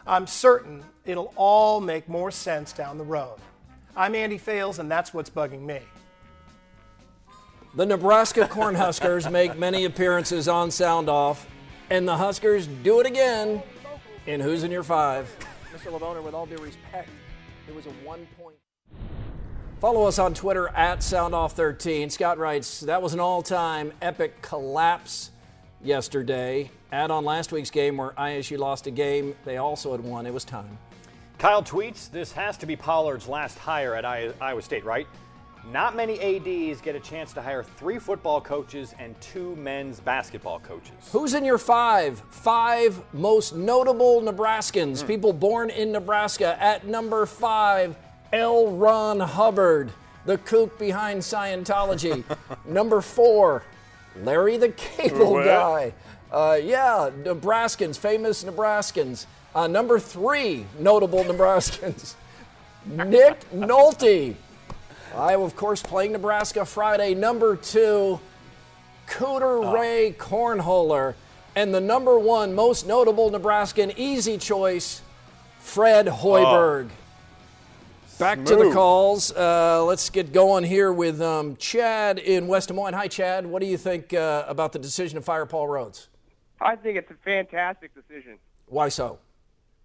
I'm 0.07 0.27
certain 0.27 0.83
it'll 1.05 1.33
all 1.37 1.81
make 1.81 2.09
more 2.09 2.31
sense 2.31 2.73
down 2.73 2.99
the 2.99 3.05
road. 3.05 3.39
I'm 3.97 4.15
Andy 4.15 4.39
Fales, 4.39 4.79
and 4.79 4.91
that's 4.91 5.13
what's 5.13 5.31
bugging 5.31 5.63
me. 5.63 5.81
The 7.75 7.87
Nebraska 7.87 8.43
Cornhuskers 8.43 9.31
make 9.31 9.59
many 9.59 9.85
appearances 9.85 10.49
on 10.49 10.71
Sound 10.71 11.09
Off, 11.09 11.47
and 11.91 12.07
the 12.07 12.17
Huskers 12.17 12.67
do 12.67 13.01
it 13.01 13.07
again 13.07 13.63
in 14.27 14.41
Who's 14.41 14.63
in 14.63 14.71
Your 14.71 14.83
Five. 14.83 15.35
Mr. 15.75 15.99
Lavoner, 15.99 16.23
with 16.23 16.35
all 16.35 16.47
due 16.47 16.59
respect, 16.59 17.09
it 17.67 17.75
was 17.75 17.87
a 17.87 17.91
one 18.05 18.27
point. 18.39 18.57
Follow 19.81 20.07
us 20.07 20.19
on 20.19 20.33
Twitter 20.33 20.69
at 20.69 21.01
SoundOff13. 21.01 22.13
Scott 22.13 22.39
writes, 22.39 22.81
that 22.81 23.03
was 23.03 23.15
an 23.15 23.21
all 23.21 23.43
time 23.43 23.93
epic 24.01 24.41
collapse 24.41 25.31
yesterday. 25.83 26.71
Add 26.93 27.11
on 27.11 27.25
last 27.25 27.51
week's 27.51 27.71
game 27.71 27.97
where 27.97 28.11
ISU 28.11 28.59
lost 28.59 28.87
a 28.87 28.91
game, 28.91 29.35
they 29.45 29.57
also 29.57 29.93
had 29.93 30.01
won. 30.03 30.27
It 30.27 30.33
was 30.33 30.45
time. 30.45 30.79
Kyle 31.39 31.63
tweets, 31.63 32.09
this 32.09 32.31
has 32.33 32.57
to 32.59 32.67
be 32.67 32.77
Pollard's 32.77 33.27
last 33.27 33.59
hire 33.59 33.97
at 33.97 34.05
Iowa 34.05 34.63
State, 34.63 34.85
right? 34.85 35.09
Not 35.71 35.95
many 35.95 36.19
ADs 36.19 36.81
get 36.81 36.97
a 36.97 37.01
chance 37.01 37.33
to 37.35 37.43
hire 37.43 37.63
three 37.63 38.01
football 38.01 38.41
coaches 38.41 38.95
and 38.99 39.19
two 39.21 39.55
men's 39.57 40.01
basketball 40.01 40.59
coaches. 40.59 40.93
Who's 41.13 41.35
in 41.35 41.45
your 41.45 41.59
five? 41.59 42.21
Five 42.31 43.01
most 43.15 43.55
notable 43.55 44.21
Nebraskans, 44.23 45.05
mm. 45.05 45.07
people 45.07 45.33
born 45.33 45.71
in 45.71 45.93
Nebraska. 45.93 46.61
At 46.61 46.87
number 46.87 47.27
five, 47.27 47.97
L. 48.33 48.73
Ron 48.73 49.21
Hubbard, 49.21 49.93
the 50.27 50.39
kook 50.39 50.79
behind 50.81 51.21
Scientology. 51.21 52.25
number 52.65 53.01
four, 53.01 53.63
Larry 54.17 54.57
the 54.57 54.71
Cable 54.71 55.35
Guy. 55.45 55.95
Uh, 56.33 56.59
yeah, 56.61 57.11
Nebraskans, 57.23 57.97
famous 57.97 58.43
Nebraskans. 58.43 59.27
Uh, 59.55 59.69
number 59.69 60.01
three, 60.01 60.67
notable 60.81 61.23
Nebraskans, 61.25 62.15
Nick 62.85 63.49
Nolte. 63.53 64.35
Iowa, 65.15 65.45
of 65.45 65.57
course, 65.57 65.83
playing 65.83 66.13
Nebraska 66.13 66.65
Friday. 66.65 67.15
Number 67.15 67.57
two, 67.57 68.19
Cooter 69.07 69.65
oh. 69.65 69.73
Ray 69.73 70.15
Cornholer. 70.19 71.15
And 71.55 71.75
the 71.75 71.81
number 71.81 72.19
one 72.19 72.55
most 72.55 72.87
notable 72.87 73.31
Nebraskan 73.31 73.93
easy 73.99 74.39
choice, 74.39 75.03
Fred 75.59 76.07
Hoiberg. 76.07 76.89
Oh. 76.91 78.19
Back 78.19 78.39
Smooth. 78.39 78.49
to 78.49 78.57
the 78.57 78.71
calls. 78.73 79.33
Uh, 79.33 79.85
let's 79.85 80.09
get 80.09 80.33
going 80.33 80.65
here 80.65 80.93
with 80.93 81.21
um, 81.21 81.57
Chad 81.57 82.19
in 82.19 82.47
West 82.47 82.69
Des 82.69 82.75
Moines. 82.75 82.95
Hi, 82.95 83.09
Chad. 83.09 83.47
What 83.47 83.61
do 83.61 83.67
you 83.67 83.77
think 83.77 84.15
uh, 84.15 84.45
about 84.47 84.73
the 84.73 84.79
decision 84.79 85.17
to 85.17 85.23
fire 85.23 85.45
Paul 85.45 85.67
Rhoads? 85.67 86.07
I 86.61 86.77
think 86.77 86.97
it's 86.97 87.11
a 87.11 87.17
fantastic 87.25 87.91
decision. 87.95 88.39
Why 88.67 88.89
so? 88.89 89.19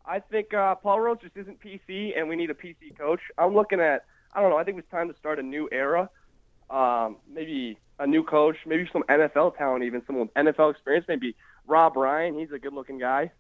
I 0.06 0.20
think 0.20 0.54
uh, 0.54 0.76
Paul 0.76 1.00
Rhoads 1.00 1.22
just 1.22 1.36
isn't 1.36 1.60
PC, 1.60 2.18
and 2.18 2.30
we 2.30 2.36
need 2.36 2.50
a 2.50 2.54
PC 2.54 2.98
coach. 2.98 3.22
I'm 3.38 3.54
looking 3.54 3.82
at– 3.82 4.06
I 4.38 4.41
don't 4.41 4.52
know. 4.52 4.58
I 4.58 4.63
think 4.63 4.78
it's 4.78 4.91
time 4.91 5.12
to 5.12 5.17
start 5.17 5.39
a 5.39 5.43
new 5.43 5.67
era. 5.71 6.12
Um, 6.69 7.17
maybe 7.28 7.80
a 7.97 8.06
new 8.06 8.23
coach, 8.23 8.56
maybe 8.67 8.88
some 8.93 9.02
NFL 9.10 9.58
talent, 9.58 9.84
even 9.84 10.04
some 10.06 10.30
NFL 10.38 10.71
experience. 10.71 11.08
Maybe 11.08 11.36
Rob 11.65 11.97
Ryan. 11.97 12.38
He's 12.38 12.52
a 12.52 12.60
good-looking 12.60 13.00
guy. 13.00 13.32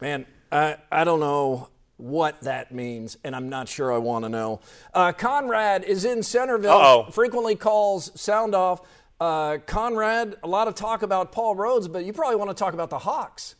Man, 0.00 0.24
I 0.52 0.76
I 0.92 1.02
don't 1.02 1.18
know 1.18 1.68
what 1.96 2.40
that 2.42 2.72
means, 2.72 3.18
and 3.24 3.34
I'm 3.34 3.48
not 3.48 3.68
sure 3.68 3.92
I 3.92 3.98
want 3.98 4.24
to 4.24 4.28
know. 4.28 4.60
Uh, 4.92 5.10
Conrad 5.10 5.82
is 5.82 6.04
in 6.04 6.22
Centerville. 6.22 6.70
Uh-oh. 6.70 7.10
Frequently 7.10 7.56
calls 7.56 8.12
sound 8.20 8.54
off. 8.54 8.82
Uh, 9.20 9.58
Conrad, 9.66 10.36
a 10.44 10.48
lot 10.48 10.68
of 10.68 10.76
talk 10.76 11.02
about 11.02 11.32
Paul 11.32 11.56
Rhoads, 11.56 11.90
but 11.92 12.04
you 12.04 12.12
probably 12.12 12.36
want 12.36 12.50
to 12.50 12.54
talk 12.54 12.74
about 12.74 12.90
the 12.90 12.98
Hawks. 13.00 13.56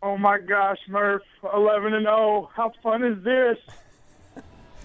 Oh 0.00 0.16
my 0.16 0.38
gosh, 0.38 0.78
Murph, 0.88 1.22
11 1.54 1.94
and 1.94 2.04
0. 2.04 2.50
How 2.54 2.72
fun 2.82 3.02
is 3.02 3.22
this? 3.24 3.56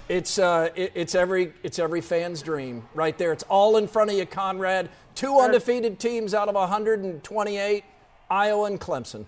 It's 0.10 0.40
uh, 0.40 0.70
it, 0.76 0.94
it's 0.96 1.16
every 1.16 1.54
it's 1.64 1.80
every 1.80 2.02
fan's 2.02 2.42
dream 2.42 2.88
right 2.94 3.18
there. 3.18 3.34
It's 3.34 3.44
all 3.44 3.78
in 3.78 3.88
front 3.88 4.10
of 4.10 4.16
you, 4.16 4.26
Conrad. 4.26 4.90
Two 5.16 5.40
undefeated 5.40 6.00
teams 6.00 6.34
out 6.34 6.48
of 6.48 6.56
128, 6.56 7.84
Iowa 8.30 8.64
and 8.66 8.80
Clemson. 8.80 9.26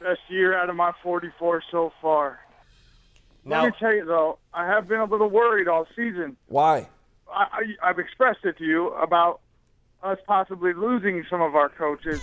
Best 0.00 0.20
year 0.28 0.56
out 0.56 0.70
of 0.70 0.76
my 0.76 0.92
44 1.02 1.62
so 1.70 1.92
far. 2.00 2.38
Now, 3.44 3.62
Let 3.62 3.72
me 3.72 3.76
tell 3.78 3.94
you 3.94 4.04
though, 4.04 4.38
I 4.54 4.66
have 4.66 4.88
been 4.88 5.00
a 5.00 5.04
little 5.04 5.28
worried 5.28 5.68
all 5.68 5.86
season. 5.94 6.36
Why? 6.48 6.88
I, 7.32 7.46
I, 7.82 7.90
I've 7.90 7.98
expressed 7.98 8.44
it 8.44 8.56
to 8.58 8.64
you 8.64 8.88
about 8.94 9.40
us 10.02 10.18
possibly 10.26 10.72
losing 10.72 11.24
some 11.28 11.42
of 11.42 11.54
our 11.54 11.68
coaches 11.68 12.22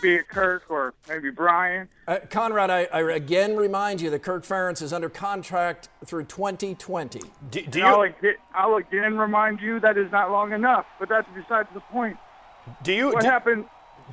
be 0.00 0.16
it 0.16 0.28
Kirk 0.28 0.64
or 0.68 0.94
maybe 1.08 1.30
Brian. 1.30 1.88
Uh, 2.06 2.18
Conrad, 2.30 2.70
I, 2.70 2.84
I, 2.92 3.00
again 3.12 3.56
remind 3.56 4.00
you 4.00 4.10
that 4.10 4.22
Kirk 4.22 4.44
Ferentz 4.44 4.82
is 4.82 4.92
under 4.92 5.08
contract 5.08 5.88
through 6.04 6.24
2020. 6.24 7.20
Do, 7.50 7.62
do 7.62 7.78
you... 7.78 7.84
I'll, 7.84 8.02
again, 8.02 8.34
I'll 8.54 8.76
again 8.76 9.18
remind 9.18 9.60
you 9.60 9.80
that 9.80 9.96
is 9.98 10.10
not 10.12 10.30
long 10.30 10.52
enough, 10.52 10.86
but 10.98 11.08
that's 11.08 11.28
besides 11.34 11.68
the 11.74 11.80
point. 11.80 12.16
Do 12.82 12.92
you 12.92 13.12
What 13.12 13.22
do, 13.22 13.28
happened? 13.28 13.64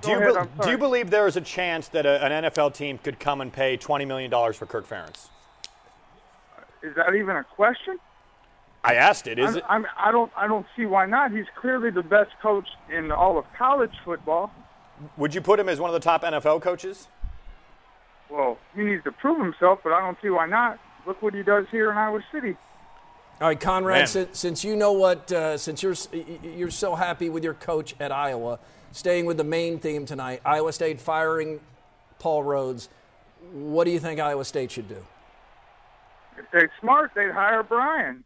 do 0.01 0.11
you, 0.11 0.17
ahead, 0.17 0.57
be- 0.57 0.63
do 0.63 0.71
you 0.71 0.77
believe 0.77 1.09
there 1.09 1.27
is 1.27 1.37
a 1.37 1.41
chance 1.41 1.87
that 1.89 2.05
a, 2.05 2.23
an 2.23 2.43
NFL 2.45 2.73
team 2.73 2.97
could 2.97 3.19
come 3.19 3.41
and 3.41 3.51
pay 3.51 3.77
$20 3.77 4.07
million 4.07 4.31
for 4.53 4.65
Kirk 4.65 4.87
Ferentz? 4.87 5.29
Is 6.81 6.95
that 6.95 7.15
even 7.15 7.35
a 7.35 7.43
question? 7.43 7.97
I 8.83 8.95
asked 8.95 9.27
it. 9.27 9.39
Is 9.39 9.51
I'm, 9.51 9.55
it? 9.55 9.63
I'm, 9.69 9.85
I 9.97 10.11
don't. 10.11 10.31
I 10.35 10.47
don't 10.47 10.65
see 10.75 10.85
why 10.85 11.05
not. 11.05 11.31
He's 11.31 11.45
clearly 11.55 11.89
the 11.89 12.03
best 12.03 12.31
coach 12.41 12.67
in 12.91 13.13
all 13.13 13.37
of 13.37 13.45
college 13.57 13.93
football. 14.03 14.51
Would 15.17 15.33
you 15.35 15.41
put 15.41 15.59
him 15.59 15.69
as 15.69 15.79
one 15.79 15.89
of 15.89 15.93
the 15.93 15.99
top 15.99 16.23
NFL 16.23 16.61
coaches? 16.61 17.07
Well, 18.29 18.57
he 18.75 18.81
needs 18.83 19.03
to 19.03 19.11
prove 19.11 19.39
himself, 19.39 19.79
but 19.83 19.93
I 19.93 19.99
don't 19.99 20.17
see 20.21 20.29
why 20.29 20.45
not. 20.47 20.79
Look 21.05 21.21
what 21.21 21.33
he 21.33 21.43
does 21.43 21.65
here 21.71 21.91
in 21.91 21.97
Iowa 21.97 22.23
City. 22.31 22.55
All 23.41 23.47
right, 23.47 23.59
Conrad. 23.59 24.07
Since, 24.07 24.39
since 24.39 24.63
you 24.63 24.75
know 24.75 24.93
what, 24.93 25.31
uh, 25.31 25.57
since 25.57 25.83
you're 25.83 25.91
s- 25.93 26.07
y- 26.13 26.23
y- 26.27 26.39
you're 26.49 26.69
so 26.71 26.95
happy 26.95 27.29
with 27.29 27.43
your 27.43 27.53
coach 27.55 27.95
at 27.99 28.11
Iowa, 28.11 28.59
staying 28.91 29.25
with 29.25 29.37
the 29.37 29.43
main 29.43 29.79
theme 29.79 30.05
tonight, 30.05 30.41
Iowa 30.45 30.71
State 30.71 31.01
firing 31.01 31.59
Paul 32.19 32.43
Rhoads. 32.43 32.87
What 33.51 33.83
do 33.83 33.91
you 33.91 33.99
think 33.99 34.19
Iowa 34.19 34.45
State 34.45 34.71
should 34.71 34.87
do? 34.87 35.05
If 36.37 36.45
they're 36.51 36.71
smart, 36.79 37.11
they'd 37.15 37.31
hire 37.31 37.63
Brian. 37.63 38.23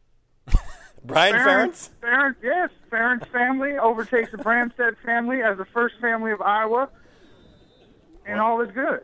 Brian 1.07 1.35
Ferentz? 1.35 1.89
Ferentz, 2.01 2.35
yes. 2.43 2.69
Ferentz 2.91 3.25
family 3.27 3.77
overtakes 3.77 4.31
the 4.31 4.37
Branstad 4.37 4.97
family 5.03 5.41
as 5.41 5.57
the 5.57 5.65
first 5.65 5.95
family 6.01 6.31
of 6.31 6.41
Iowa, 6.41 6.89
and 8.25 8.39
all 8.39 8.61
is 8.61 8.71
good. 8.71 9.01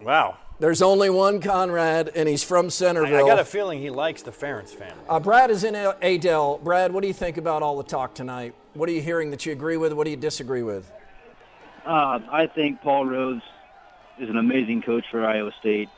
Wow. 0.00 0.38
There's 0.58 0.82
only 0.82 1.10
one 1.10 1.40
Conrad, 1.40 2.10
and 2.14 2.28
he's 2.28 2.42
from 2.42 2.70
Centerville. 2.70 3.24
I 3.24 3.28
got 3.28 3.38
a 3.38 3.44
feeling 3.44 3.80
he 3.80 3.90
likes 3.90 4.22
the 4.22 4.30
Ferentz 4.30 4.70
family. 4.70 5.04
Uh, 5.08 5.20
Brad 5.20 5.50
is 5.50 5.64
in 5.64 5.74
Adel. 5.74 6.58
Brad, 6.58 6.92
what 6.92 7.02
do 7.02 7.08
you 7.08 7.14
think 7.14 7.36
about 7.36 7.62
all 7.62 7.76
the 7.76 7.84
talk 7.84 8.14
tonight? 8.14 8.54
What 8.74 8.88
are 8.88 8.92
you 8.92 9.02
hearing 9.02 9.30
that 9.30 9.44
you 9.46 9.52
agree 9.52 9.76
with? 9.76 9.92
What 9.92 10.04
do 10.04 10.10
you 10.10 10.16
disagree 10.16 10.62
with? 10.62 10.90
Uh, 11.84 12.18
I 12.32 12.48
think 12.52 12.80
Paul 12.80 13.06
Rhoads 13.06 13.42
is 14.18 14.28
an 14.30 14.38
amazing 14.38 14.82
coach 14.82 15.04
for 15.10 15.24
Iowa 15.24 15.52
State. 15.60 15.88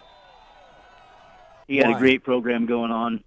He 1.68 1.76
had 1.76 1.88
Why? 1.88 1.96
a 1.96 1.98
great 1.98 2.24
program 2.24 2.66
going 2.66 2.90
on. 2.90 3.22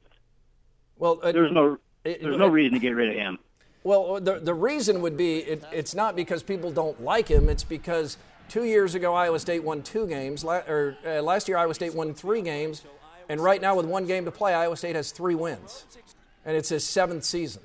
Well, 0.98 1.20
uh, 1.24 1.32
There's 1.32 1.52
no 1.52 1.78
it- 2.04 2.22
there's 2.22 2.38
no 2.38 2.48
reason 2.48 2.74
to 2.74 2.80
get 2.80 2.92
rid 2.96 3.10
of 3.10 3.16
him. 3.16 3.38
Well, 3.84 4.20
the, 4.20 4.40
the 4.40 4.54
reason 4.54 5.02
would 5.02 5.18
be 5.18 5.40
it, 5.40 5.64
it's 5.72 5.96
not 5.96 6.16
because 6.16 6.44
people 6.44 6.72
don't 6.72 7.02
like 7.02 7.28
him. 7.28 7.50
It's 7.50 7.64
because 7.64 8.18
two 8.48 8.64
years 8.66 8.94
ago 8.94 9.14
Iowa 9.16 9.40
State 9.40 9.64
won 9.64 9.82
two 9.82 10.06
games, 10.08 10.44
or 10.44 10.96
uh, 11.06 11.22
last 11.22 11.48
year 11.48 11.58
Iowa 11.58 11.74
State 11.74 11.96
won 11.96 12.14
three 12.14 12.42
games, 12.44 12.84
and 13.28 13.42
right 13.42 13.60
now 13.60 13.76
with 13.76 13.86
one 13.88 14.06
game 14.06 14.26
to 14.26 14.32
play, 14.32 14.54
Iowa 14.54 14.78
State 14.78 14.96
has 14.96 15.12
three 15.12 15.34
wins, 15.36 15.86
and 16.46 16.56
it's 16.56 16.70
his 16.70 16.84
seventh 16.84 17.24
season. 17.24 17.64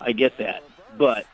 I 0.00 0.12
get 0.12 0.36
that, 0.38 0.62
but 0.98 1.24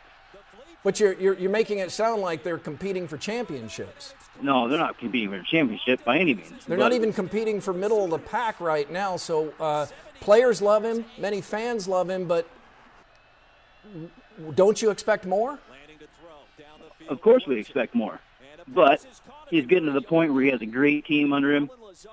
But 0.84 1.00
you're, 1.00 1.14
you're, 1.14 1.34
you're 1.34 1.50
making 1.50 1.78
it 1.78 1.90
sound 1.90 2.22
like 2.22 2.44
they're 2.44 2.56
competing 2.58 3.08
for 3.08 3.16
championships. 3.18 4.14
no, 4.40 4.68
they're 4.68 4.78
not 4.78 4.96
competing 4.98 5.30
for 5.30 5.36
a 5.36 5.44
championship 5.44 6.04
by 6.04 6.18
any 6.18 6.34
means. 6.34 6.50
They're 6.66 6.76
But 6.78 6.84
not 6.84 6.92
even 6.92 7.12
competing 7.12 7.60
for 7.60 7.72
middle 7.74 8.04
of 8.04 8.10
the 8.10 8.18
pack 8.18 8.60
right 8.60 8.88
now. 8.92 9.16
So 9.16 9.52
uh, 9.58 9.86
players 10.20 10.62
love 10.62 10.84
him, 10.84 11.04
many 11.18 11.40
fans 11.40 11.88
love 11.88 12.08
him, 12.08 12.26
but 12.26 12.48
don't 14.54 14.80
you 14.80 14.90
expect 14.90 15.26
more? 15.26 15.58
Of 17.08 17.20
course, 17.20 17.46
we 17.46 17.58
expect 17.58 17.94
more, 17.94 18.20
but 18.68 19.04
he's 19.48 19.66
getting 19.66 19.86
to 19.86 19.92
the 19.92 20.02
point 20.02 20.32
where 20.32 20.44
he 20.44 20.50
has 20.50 20.60
a 20.60 20.66
great 20.66 21.04
team 21.04 21.32
under 21.32 21.54
him. 21.54 21.70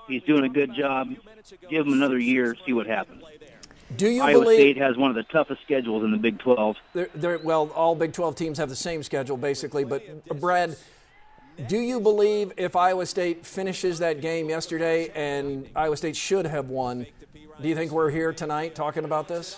He's 0.07 0.23
doing 0.23 0.43
a 0.43 0.49
good 0.49 0.73
job. 0.73 1.09
Give 1.69 1.85
him 1.85 1.93
another 1.93 2.17
year, 2.17 2.55
see 2.65 2.73
what 2.73 2.87
happens. 2.87 3.23
Do 3.95 4.09
you 4.09 4.21
Iowa 4.21 4.41
believe? 4.41 4.57
State 4.57 4.77
has 4.77 4.97
one 4.97 5.09
of 5.09 5.15
the 5.15 5.23
toughest 5.23 5.61
schedules 5.61 6.03
in 6.03 6.11
the 6.11 6.17
Big 6.17 6.39
12. 6.39 6.75
They're, 6.93 7.09
they're, 7.15 7.37
well, 7.37 7.71
all 7.73 7.95
Big 7.95 8.11
12 8.11 8.35
teams 8.35 8.57
have 8.57 8.69
the 8.69 8.75
same 8.75 9.01
schedule, 9.01 9.37
basically. 9.37 9.85
But, 9.85 10.27
Brad, 10.39 10.75
do 11.67 11.77
you 11.77 12.01
believe 12.01 12.51
if 12.57 12.75
Iowa 12.75 13.05
State 13.05 13.45
finishes 13.45 13.99
that 13.99 14.19
game 14.19 14.49
yesterday 14.49 15.09
and 15.15 15.69
Iowa 15.75 15.95
State 15.95 16.17
should 16.17 16.45
have 16.45 16.69
won, 16.69 17.05
do 17.61 17.67
you 17.67 17.75
think 17.75 17.91
we're 17.91 18.09
here 18.09 18.33
tonight 18.33 18.75
talking 18.75 19.03
about 19.05 19.27
this? 19.27 19.57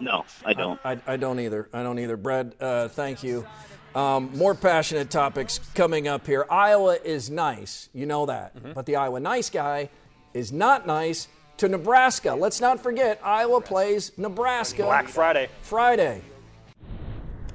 No, 0.00 0.24
I 0.44 0.52
don't. 0.52 0.80
I, 0.84 0.98
I 1.06 1.16
don't 1.16 1.38
either. 1.38 1.68
I 1.72 1.82
don't 1.82 1.98
either. 1.98 2.16
Brad, 2.16 2.54
uh, 2.60 2.88
thank 2.88 3.22
you. 3.22 3.46
Um, 3.94 4.30
more 4.36 4.54
passionate 4.54 5.10
topics 5.10 5.58
coming 5.74 6.08
up 6.08 6.26
here. 6.26 6.46
Iowa 6.50 6.96
is 7.04 7.30
nice. 7.30 7.88
You 7.92 8.06
know 8.06 8.26
that. 8.26 8.74
But 8.74 8.86
the 8.86 8.96
Iowa 8.96 9.20
nice 9.20 9.50
guy 9.50 9.90
is 10.32 10.50
not 10.50 10.86
nice 10.86 11.28
to 11.58 11.68
Nebraska. 11.68 12.34
Let's 12.34 12.60
not 12.60 12.82
forget, 12.82 13.20
Iowa 13.22 13.60
plays 13.60 14.12
Nebraska. 14.16 14.82
Black 14.84 15.08
Friday. 15.08 15.48
Friday. 15.60 16.22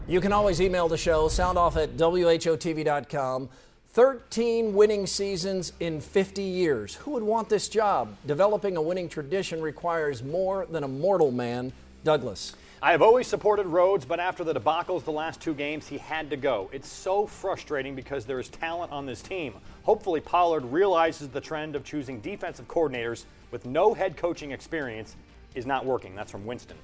You 0.07 0.21
can 0.21 0.31
always 0.31 0.61
email 0.61 0.87
the 0.87 0.97
show, 0.97 1.27
soundoff 1.27 1.75
at 1.75 1.97
WHOTV.com. 1.97 3.49
13 3.97 4.75
winning 4.75 5.07
seasons 5.07 5.73
in 5.79 5.99
50 5.99 6.43
years. 6.43 6.93
Who 6.93 7.13
would 7.13 7.23
want 7.23 7.49
this 7.49 7.67
job? 7.67 8.15
Developing 8.27 8.77
a 8.77 8.81
winning 8.81 9.09
tradition 9.09 9.59
requires 9.59 10.21
more 10.21 10.67
than 10.67 10.83
a 10.83 10.87
mortal 10.87 11.31
man. 11.31 11.73
Douglas. 12.03 12.53
I 12.79 12.91
have 12.91 13.01
always 13.01 13.25
supported 13.25 13.65
Rhoads, 13.65 14.07
but 14.07 14.19
after 14.19 14.43
the 14.43 14.53
debacles 14.53 15.03
the 15.03 15.11
last 15.11 15.41
two 15.41 15.55
games, 15.55 15.87
he 15.87 15.97
had 15.97 16.29
to 16.29 16.37
go. 16.37 16.69
It's 16.71 16.87
so 16.87 17.25
frustrating 17.25 17.95
because 17.95 18.23
there 18.23 18.39
is 18.39 18.49
talent 18.49 18.91
on 18.91 19.07
this 19.07 19.23
team. 19.23 19.55
Hopefully, 19.81 20.21
Pollard 20.21 20.65
realizes 20.65 21.29
the 21.29 21.41
trend 21.41 21.75
of 21.75 21.83
choosing 21.83 22.19
defensive 22.19 22.67
coordinators 22.67 23.25
with 23.49 23.65
no 23.65 23.95
head 23.95 24.15
coaching 24.15 24.51
experience 24.51 25.15
is 25.55 25.65
not 25.65 25.87
working. 25.87 26.13
That's 26.13 26.29
from 26.29 26.45
Winston. 26.45 26.77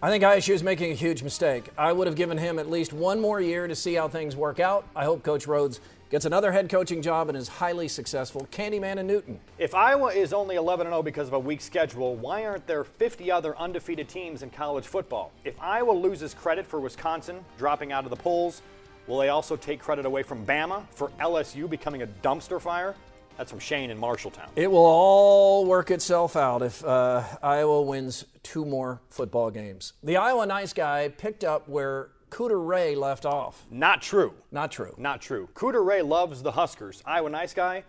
I 0.00 0.10
think 0.10 0.22
ISU 0.22 0.54
is 0.54 0.62
making 0.62 0.92
a 0.92 0.94
huge 0.94 1.24
mistake. 1.24 1.70
I 1.76 1.92
would 1.92 2.06
have 2.06 2.14
given 2.14 2.38
him 2.38 2.60
at 2.60 2.70
least 2.70 2.92
one 2.92 3.20
more 3.20 3.40
year 3.40 3.66
to 3.66 3.74
see 3.74 3.94
how 3.94 4.06
things 4.06 4.36
work 4.36 4.60
out. 4.60 4.86
I 4.94 5.04
hope 5.04 5.24
Coach 5.24 5.46
Rhoads 5.46 5.80
gets 6.10 6.24
another 6.24 6.52
head 6.52 6.68
coaching 6.68 7.02
job 7.02 7.28
and 7.28 7.36
is 7.36 7.48
highly 7.48 7.88
successful. 7.88 8.46
Candyman 8.50 8.98
and 8.98 9.08
Newton. 9.08 9.40
If 9.58 9.74
Iowa 9.74 10.08
is 10.08 10.32
only 10.32 10.56
11 10.56 10.86
0 10.86 11.02
because 11.02 11.28
of 11.28 11.34
a 11.34 11.38
weak 11.38 11.60
schedule, 11.60 12.16
why 12.16 12.44
aren't 12.44 12.66
there 12.66 12.84
50 12.84 13.30
other 13.30 13.56
undefeated 13.58 14.08
teams 14.08 14.42
in 14.42 14.50
college 14.50 14.86
football? 14.86 15.32
If 15.44 15.60
Iowa 15.60 15.92
loses 15.92 16.34
credit 16.34 16.66
for 16.66 16.80
Wisconsin 16.80 17.44
dropping 17.58 17.92
out 17.92 18.04
of 18.04 18.10
the 18.10 18.16
polls, 18.16 18.62
will 19.06 19.18
they 19.18 19.28
also 19.28 19.56
take 19.56 19.80
credit 19.80 20.06
away 20.06 20.22
from 20.22 20.44
Bama 20.46 20.84
for 20.90 21.10
LSU 21.20 21.68
becoming 21.68 22.02
a 22.02 22.06
dumpster 22.06 22.60
fire? 22.60 22.94
That's 23.36 23.52
from 23.52 23.60
Shane 23.60 23.90
in 23.90 24.00
Marshalltown. 24.00 24.48
It 24.56 24.68
will 24.68 24.84
all 24.84 25.64
work 25.64 25.92
itself 25.92 26.34
out 26.34 26.60
if 26.60 26.84
uh, 26.84 27.22
Iowa 27.40 27.82
wins 27.82 28.24
two 28.42 28.64
more 28.64 29.00
football 29.10 29.52
games. 29.52 29.92
The 30.02 30.16
Iowa 30.16 30.44
nice 30.44 30.72
guy 30.72 31.08
picked 31.08 31.44
up 31.44 31.68
where 31.68 32.08
Cooter 32.30 32.64
Ray 32.64 32.94
left 32.94 33.26
off. 33.26 33.66
Not 33.70 34.02
true. 34.02 34.34
Not 34.50 34.70
true. 34.70 34.94
Not 34.98 35.20
true. 35.20 35.48
Cooter 35.54 35.84
Ray 35.84 36.02
loves 36.02 36.42
the 36.42 36.52
Huskers. 36.52 37.02
Iowa 37.04 37.30
nice 37.30 37.54
guy 37.54 37.84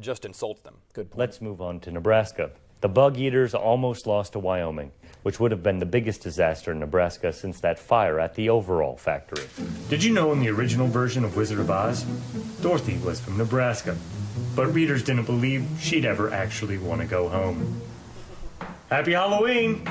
just 0.00 0.24
insults 0.24 0.62
them. 0.62 0.76
Good 0.92 1.10
point. 1.10 1.18
Let's 1.18 1.40
move 1.40 1.60
on 1.60 1.80
to 1.80 1.90
Nebraska. 1.90 2.50
The 2.80 2.88
Bug 2.88 3.16
Eaters 3.16 3.54
almost 3.54 4.06
lost 4.06 4.32
to 4.32 4.40
Wyoming, 4.40 4.90
which 5.22 5.38
would 5.38 5.52
have 5.52 5.62
been 5.62 5.78
the 5.78 5.86
biggest 5.86 6.22
disaster 6.22 6.72
in 6.72 6.80
Nebraska 6.80 7.32
since 7.32 7.60
that 7.60 7.78
fire 7.78 8.18
at 8.18 8.34
the 8.34 8.48
overall 8.48 8.96
factory. 8.96 9.44
Did 9.88 10.02
you 10.02 10.12
know 10.12 10.32
in 10.32 10.40
the 10.40 10.48
original 10.48 10.88
version 10.88 11.22
of 11.24 11.36
Wizard 11.36 11.60
of 11.60 11.70
Oz, 11.70 12.02
Dorothy 12.60 12.98
was 13.04 13.20
from 13.20 13.36
Nebraska, 13.36 13.96
but 14.56 14.74
readers 14.74 15.04
didn't 15.04 15.26
believe 15.26 15.64
she'd 15.80 16.04
ever 16.04 16.32
actually 16.32 16.78
want 16.78 17.00
to 17.00 17.06
go 17.06 17.28
home. 17.28 17.80
Happy 18.90 19.12
Halloween! 19.12 19.88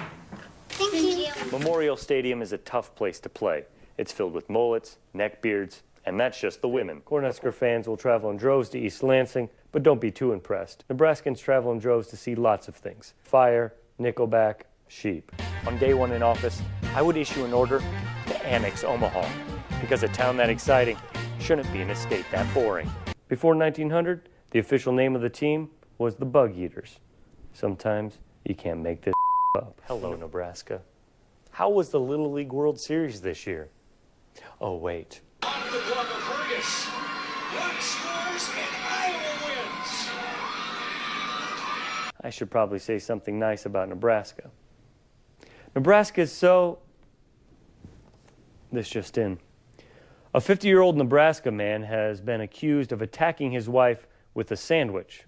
Thank 0.69 0.93
you. 0.93 1.57
Memorial 1.57 1.95
Stadium 1.95 2.41
is 2.41 2.51
a 2.51 2.57
tough 2.57 2.93
place 2.95 3.19
to 3.21 3.29
play. 3.29 3.65
It's 3.97 4.11
filled 4.11 4.33
with 4.33 4.49
mullets, 4.49 4.97
neckbeards, 5.15 5.81
and 6.05 6.19
that's 6.19 6.39
just 6.39 6.61
the 6.61 6.67
women. 6.67 7.01
Cornhusker 7.01 7.53
fans 7.53 7.87
will 7.87 7.97
travel 7.97 8.29
in 8.29 8.37
droves 8.37 8.69
to 8.69 8.79
East 8.79 9.03
Lansing, 9.03 9.49
but 9.71 9.83
don't 9.83 10.01
be 10.01 10.11
too 10.11 10.33
impressed. 10.33 10.83
Nebraskans 10.89 11.39
travel 11.39 11.71
in 11.71 11.79
droves 11.79 12.07
to 12.07 12.17
see 12.17 12.35
lots 12.35 12.67
of 12.67 12.75
things 12.75 13.13
fire, 13.21 13.73
nickelback, 13.99 14.61
sheep. 14.87 15.31
On 15.67 15.77
day 15.77 15.93
one 15.93 16.11
in 16.11 16.23
office, 16.23 16.61
I 16.95 17.01
would 17.01 17.17
issue 17.17 17.45
an 17.45 17.53
order 17.53 17.81
to 18.27 18.45
annex 18.45 18.83
Omaha, 18.83 19.27
because 19.79 20.03
a 20.03 20.07
town 20.09 20.37
that 20.37 20.49
exciting 20.49 20.97
shouldn't 21.39 21.71
be 21.71 21.81
in 21.81 21.89
a 21.89 21.95
state 21.95 22.25
that 22.31 22.51
boring. 22.53 22.89
Before 23.27 23.55
1900, 23.55 24.27
the 24.51 24.59
official 24.59 24.91
name 24.91 25.15
of 25.15 25.21
the 25.21 25.29
team 25.29 25.69
was 25.97 26.15
the 26.15 26.25
Bug 26.25 26.57
Eaters. 26.57 26.99
Sometimes 27.53 28.19
you 28.43 28.55
can't 28.55 28.79
make 28.79 29.03
this 29.03 29.13
up. 29.57 29.79
Hello, 29.85 30.15
Nebraska. 30.15 30.81
How 31.51 31.69
was 31.69 31.89
the 31.89 31.99
Little 31.99 32.31
League 32.31 32.51
World 32.51 32.79
Series 32.79 33.21
this 33.21 33.45
year? 33.45 33.69
Oh, 34.59 34.75
wait. 34.75 35.21
I 42.23 42.29
should 42.29 42.51
probably 42.51 42.79
say 42.79 42.99
something 42.99 43.39
nice 43.39 43.65
about 43.65 43.89
Nebraska. 43.89 44.51
Nebraska 45.75 46.21
is 46.21 46.31
so. 46.31 46.79
This 48.71 48.87
just 48.89 49.17
in. 49.17 49.39
A 50.33 50.39
50 50.39 50.67
year 50.67 50.79
old 50.81 50.95
Nebraska 50.97 51.51
man 51.51 51.83
has 51.83 52.21
been 52.21 52.41
accused 52.41 52.91
of 52.91 53.01
attacking 53.01 53.51
his 53.51 53.67
wife 53.67 54.07
with 54.33 54.51
a 54.51 54.55
sandwich. 54.55 55.25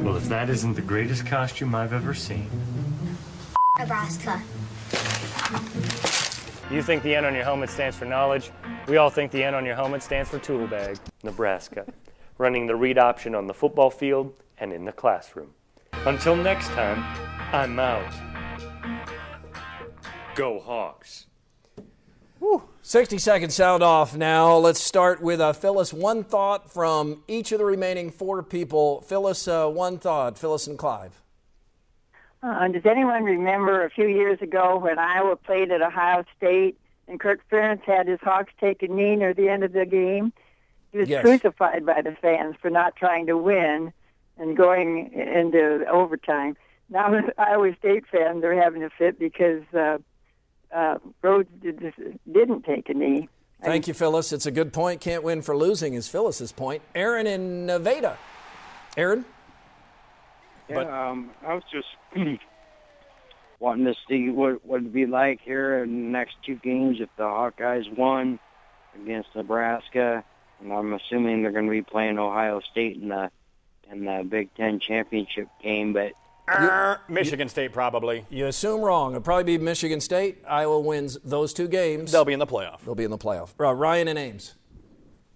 Well, 0.00 0.16
if 0.16 0.28
that 0.28 0.48
isn't 0.48 0.74
the 0.74 0.82
greatest 0.82 1.26
costume 1.26 1.74
I've 1.74 1.92
ever 1.92 2.14
seen. 2.14 2.48
Nebraska. 3.78 4.40
You 6.74 6.82
think 6.82 7.04
the 7.04 7.14
N 7.14 7.24
on 7.24 7.36
your 7.36 7.44
helmet 7.44 7.70
stands 7.70 7.96
for 7.96 8.04
knowledge? 8.04 8.50
We 8.88 8.96
all 8.96 9.08
think 9.08 9.30
the 9.30 9.44
N 9.44 9.54
on 9.54 9.64
your 9.64 9.76
helmet 9.76 10.02
stands 10.02 10.28
for 10.28 10.40
tool 10.40 10.66
bag. 10.66 10.98
Nebraska, 11.22 11.86
running 12.36 12.66
the 12.66 12.74
read 12.74 12.98
option 12.98 13.36
on 13.36 13.46
the 13.46 13.54
football 13.54 13.90
field 13.90 14.34
and 14.58 14.72
in 14.72 14.84
the 14.84 14.90
classroom. 14.90 15.50
Until 16.04 16.34
next 16.34 16.66
time, 16.70 16.98
I'm 17.52 17.78
out. 17.78 18.12
Go 20.34 20.58
Hawks. 20.58 21.26
Woo. 22.40 22.64
60 22.82 23.18
second 23.18 23.50
sound 23.50 23.84
off 23.84 24.16
now. 24.16 24.56
Let's 24.56 24.82
start 24.82 25.22
with 25.22 25.40
uh, 25.40 25.52
Phyllis. 25.52 25.92
One 25.92 26.24
thought 26.24 26.72
from 26.72 27.22
each 27.28 27.52
of 27.52 27.58
the 27.58 27.64
remaining 27.64 28.10
four 28.10 28.42
people. 28.42 29.00
Phyllis, 29.02 29.46
uh, 29.46 29.68
one 29.68 29.98
thought. 29.98 30.40
Phyllis 30.40 30.66
and 30.66 30.76
Clive. 30.76 31.22
Uh, 32.44 32.68
does 32.68 32.84
anyone 32.84 33.24
remember 33.24 33.84
a 33.84 33.90
few 33.90 34.06
years 34.06 34.40
ago 34.42 34.76
when 34.76 34.98
Iowa 34.98 35.36
played 35.36 35.70
at 35.70 35.80
Ohio 35.80 36.24
State 36.36 36.76
and 37.08 37.18
Kirk 37.18 37.40
Ferentz 37.50 37.82
had 37.84 38.06
his 38.06 38.18
Hawks 38.22 38.52
take 38.60 38.82
a 38.82 38.88
knee 38.88 39.16
near 39.16 39.32
the 39.32 39.48
end 39.48 39.64
of 39.64 39.72
the 39.72 39.86
game? 39.86 40.30
He 40.92 40.98
was 40.98 41.08
Yes. 41.08 41.22
crucified 41.22 41.86
by 41.86 42.02
the 42.02 42.12
fans 42.20 42.56
for 42.60 42.68
not 42.68 42.96
trying 42.96 43.26
to 43.28 43.36
win 43.38 43.94
and 44.36 44.56
going 44.56 45.10
into 45.14 45.86
overtime. 45.88 46.56
Now 46.90 47.10
the 47.10 47.32
Iowa 47.38 47.74
State 47.78 48.04
fans 48.12 48.44
are 48.44 48.54
having 48.54 48.84
a 48.84 48.90
fit 48.90 49.18
because 49.18 49.62
uh, 49.72 49.98
uh, 50.70 50.98
Rhoads 51.22 51.48
did, 51.62 51.94
didn't 52.30 52.64
take 52.64 52.90
a 52.90 52.94
knee. 52.94 53.28
Thank 53.62 53.88
you, 53.88 53.94
Phyllis. 53.94 54.32
It's 54.32 54.44
a 54.44 54.50
good 54.50 54.74
point. 54.74 55.00
Can't 55.00 55.22
win 55.22 55.40
for 55.40 55.56
losing 55.56 55.94
is 55.94 56.08
Phyllis's 56.08 56.52
point. 56.52 56.82
Aaron 56.94 57.26
in 57.26 57.64
Nevada. 57.64 58.18
Aaron? 58.98 59.24
Yeah, 60.68 61.10
um, 61.10 61.30
I 61.46 61.54
was 61.54 61.62
just 61.72 61.86
wanting 63.58 63.86
to 63.86 63.94
see 64.08 64.30
what 64.30 64.64
what 64.64 64.80
it'd 64.80 64.92
be 64.92 65.06
like 65.06 65.40
here 65.40 65.82
in 65.82 65.90
the 65.90 66.10
next 66.10 66.36
two 66.44 66.56
games 66.56 66.98
if 67.00 67.08
the 67.16 67.24
Hawkeyes 67.24 67.90
won 67.96 68.38
against 69.00 69.34
Nebraska, 69.34 70.24
and 70.60 70.72
I'm 70.72 70.92
assuming 70.92 71.42
they're 71.42 71.52
going 71.52 71.66
to 71.66 71.70
be 71.70 71.82
playing 71.82 72.18
Ohio 72.18 72.60
State 72.60 72.96
in 72.96 73.08
the 73.08 73.30
in 73.90 74.04
the 74.04 74.24
Big 74.28 74.54
Ten 74.54 74.80
championship 74.80 75.48
game. 75.62 75.92
But 75.92 76.12
Er, 76.48 77.00
Michigan 77.08 77.48
State 77.48 77.72
probably. 77.72 78.26
You 78.28 78.46
assume 78.46 78.82
wrong. 78.82 79.12
It'll 79.12 79.22
probably 79.22 79.56
be 79.56 79.64
Michigan 79.64 80.00
State. 80.00 80.42
Iowa 80.46 80.78
wins 80.78 81.18
those 81.24 81.54
two 81.54 81.68
games. 81.68 82.12
They'll 82.12 82.24
be 82.24 82.34
in 82.34 82.38
the 82.38 82.46
playoff. 82.46 82.80
They'll 82.80 82.94
be 82.94 83.04
in 83.04 83.10
the 83.10 83.18
playoff. 83.18 83.50
Uh, 83.58 83.74
Ryan 83.74 84.08
and 84.08 84.18
Ames. 84.18 84.54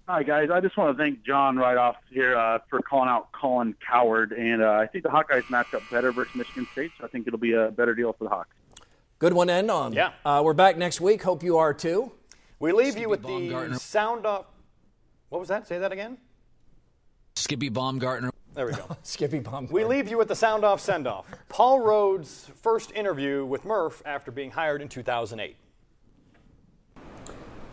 Hi 0.08 0.22
guys, 0.22 0.48
I 0.50 0.60
just 0.60 0.74
want 0.78 0.96
to 0.96 1.04
thank 1.04 1.22
John 1.22 1.58
right 1.58 1.76
off 1.76 1.96
here 2.10 2.34
uh, 2.34 2.60
for 2.70 2.80
calling 2.80 3.10
out 3.10 3.30
Colin 3.32 3.74
Cowherd, 3.86 4.32
and 4.32 4.62
uh, 4.62 4.70
I 4.70 4.86
think 4.86 5.04
the 5.04 5.10
Hawkeyes 5.10 5.50
match 5.50 5.74
up 5.74 5.82
better 5.90 6.12
versus 6.12 6.34
Michigan 6.34 6.66
State, 6.72 6.92
so 6.98 7.04
I 7.04 7.08
think 7.08 7.26
it'll 7.26 7.38
be 7.38 7.52
a 7.52 7.70
better 7.72 7.94
deal 7.94 8.14
for 8.14 8.24
the 8.24 8.30
Hawks. 8.30 8.48
Good 9.18 9.34
one 9.34 9.48
to 9.48 9.52
end 9.52 9.70
on. 9.70 9.92
Yeah. 9.92 10.12
Uh, 10.24 10.40
we're 10.42 10.54
back 10.54 10.78
next 10.78 11.02
week. 11.02 11.24
Hope 11.24 11.42
you 11.42 11.58
are 11.58 11.74
too. 11.74 12.10
We 12.58 12.72
leave 12.72 12.96
you 12.96 13.10
with 13.10 13.22
the 13.22 13.76
sound 13.78 14.24
off. 14.24 14.46
What 15.28 15.40
was 15.40 15.48
that? 15.48 15.68
Say 15.68 15.78
that 15.78 15.92
again. 15.92 16.16
Skippy 17.36 17.68
Baumgartner. 17.68 18.30
There 18.54 18.64
we 18.64 18.72
go. 18.72 18.96
Skippy 19.02 19.40
Baumgartner. 19.40 19.74
We 19.74 19.84
leave 19.84 20.08
you 20.08 20.16
with 20.16 20.28
the 20.28 20.36
sound 20.36 20.64
off 20.64 20.80
send 20.80 21.06
off. 21.06 21.26
Paul 21.50 21.80
Rhoads' 21.80 22.50
first 22.54 22.92
interview 22.92 23.44
with 23.44 23.66
Murph 23.66 24.00
after 24.06 24.30
being 24.30 24.52
hired 24.52 24.80
in 24.80 24.88
2008. 24.88 25.54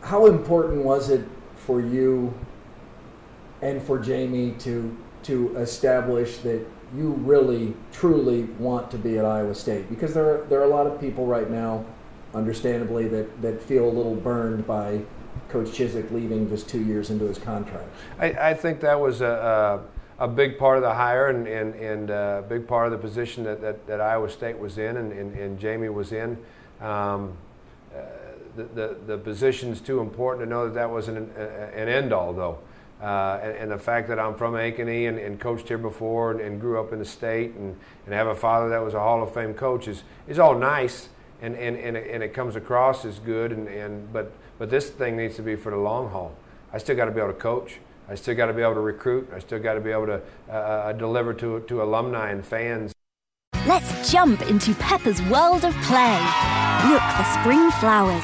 How 0.01 0.25
important 0.25 0.83
was 0.83 1.09
it 1.09 1.25
for 1.65 1.81
you 1.81 2.33
and 3.61 3.81
for 3.81 3.99
Jamie 3.99 4.51
to 4.59 4.95
to 5.23 5.55
establish 5.57 6.37
that 6.37 6.63
you 6.95 7.09
really 7.13 7.75
truly 7.91 8.43
want 8.59 8.91
to 8.91 8.97
be 8.97 9.17
at 9.17 9.25
Iowa 9.25 9.55
State? 9.55 9.89
Because 9.89 10.13
there 10.13 10.35
are, 10.35 10.45
there 10.45 10.59
are 10.59 10.65
a 10.65 10.69
lot 10.69 10.85
of 10.85 10.99
people 11.01 11.25
right 11.25 11.49
now, 11.49 11.83
understandably, 12.33 13.07
that, 13.07 13.41
that 13.41 13.61
feel 13.61 13.85
a 13.85 13.89
little 13.89 14.15
burned 14.15 14.67
by 14.67 15.01
Coach 15.49 15.67
Chizik 15.69 16.11
leaving 16.11 16.47
just 16.47 16.69
two 16.69 16.83
years 16.83 17.09
into 17.09 17.25
his 17.25 17.39
contract. 17.39 17.87
I, 18.19 18.25
I 18.33 18.53
think 18.53 18.79
that 18.81 18.99
was 18.99 19.21
a, 19.21 19.81
a, 20.19 20.25
a 20.25 20.27
big 20.27 20.59
part 20.59 20.77
of 20.77 20.83
the 20.83 20.93
hire 20.93 21.27
and, 21.27 21.47
and, 21.47 21.73
and 21.75 22.09
a 22.11 22.45
big 22.47 22.67
part 22.67 22.85
of 22.85 22.91
the 22.91 22.99
position 22.99 23.43
that, 23.45 23.61
that, 23.61 23.87
that 23.87 23.99
Iowa 23.99 24.29
State 24.29 24.59
was 24.59 24.77
in 24.77 24.97
and, 24.97 25.11
and, 25.11 25.33
and 25.33 25.59
Jamie 25.59 25.89
was 25.89 26.11
in. 26.11 26.37
Um, 26.81 27.35
uh, 27.95 28.01
the, 28.63 28.97
the, 29.05 29.17
position's 29.17 29.81
too 29.81 29.99
important 29.99 30.45
to 30.45 30.49
know 30.49 30.65
that 30.65 30.73
that 30.73 30.89
wasn't 30.89 31.17
an, 31.17 31.29
an 31.37 31.87
end 31.87 32.13
all, 32.13 32.33
though. 32.33 32.59
Uh, 33.01 33.39
and, 33.43 33.51
and 33.57 33.71
the 33.71 33.77
fact 33.77 34.07
that 34.07 34.19
I'm 34.19 34.35
from 34.35 34.53
Ankeny 34.53 35.09
and, 35.09 35.19
and 35.19 35.39
coached 35.39 35.67
here 35.67 35.77
before 35.77 36.31
and, 36.31 36.39
and 36.39 36.61
grew 36.61 36.79
up 36.79 36.93
in 36.93 36.99
the 36.99 37.05
state 37.05 37.53
and, 37.55 37.77
and 38.05 38.13
have 38.13 38.27
a 38.27 38.35
father 38.35 38.69
that 38.69 38.81
was 38.81 38.93
a 38.93 38.99
Hall 38.99 39.21
of 39.21 39.33
Fame 39.33 39.53
coach 39.53 39.87
is, 39.87 40.03
is 40.27 40.39
all 40.39 40.57
nice 40.57 41.09
and, 41.41 41.55
and, 41.55 41.75
and, 41.77 41.97
it, 41.97 42.09
and 42.09 42.23
it 42.23 42.33
comes 42.33 42.55
across 42.55 43.03
as 43.03 43.19
good. 43.19 43.51
And, 43.51 43.67
and, 43.67 44.11
but, 44.13 44.31
but 44.57 44.69
this 44.69 44.89
thing 44.89 45.17
needs 45.17 45.35
to 45.35 45.41
be 45.41 45.55
for 45.55 45.71
the 45.71 45.77
long 45.77 46.09
haul. 46.09 46.35
I 46.71 46.77
still 46.77 46.95
got 46.95 47.05
to 47.05 47.11
be 47.11 47.19
able 47.19 47.33
to 47.33 47.39
coach. 47.39 47.79
I 48.07 48.15
still 48.15 48.35
got 48.35 48.45
to 48.47 48.53
be 48.53 48.61
able 48.61 48.75
to 48.75 48.81
recruit. 48.81 49.29
I 49.33 49.39
still 49.39 49.59
got 49.59 49.73
to 49.73 49.81
be 49.81 49.91
able 49.91 50.05
to 50.07 50.21
uh, 50.49 50.51
uh, 50.51 50.93
deliver 50.93 51.33
to, 51.35 51.61
to 51.61 51.83
alumni 51.83 52.31
and 52.31 52.45
fans. 52.45 52.93
Let's 53.67 54.11
jump 54.11 54.43
into 54.43 54.75
Peppa's 54.75 55.21
world 55.23 55.65
of 55.65 55.73
play. 55.81 56.19
Look 56.87 57.01
for 57.01 57.23
spring 57.39 57.71
flowers, 57.79 58.23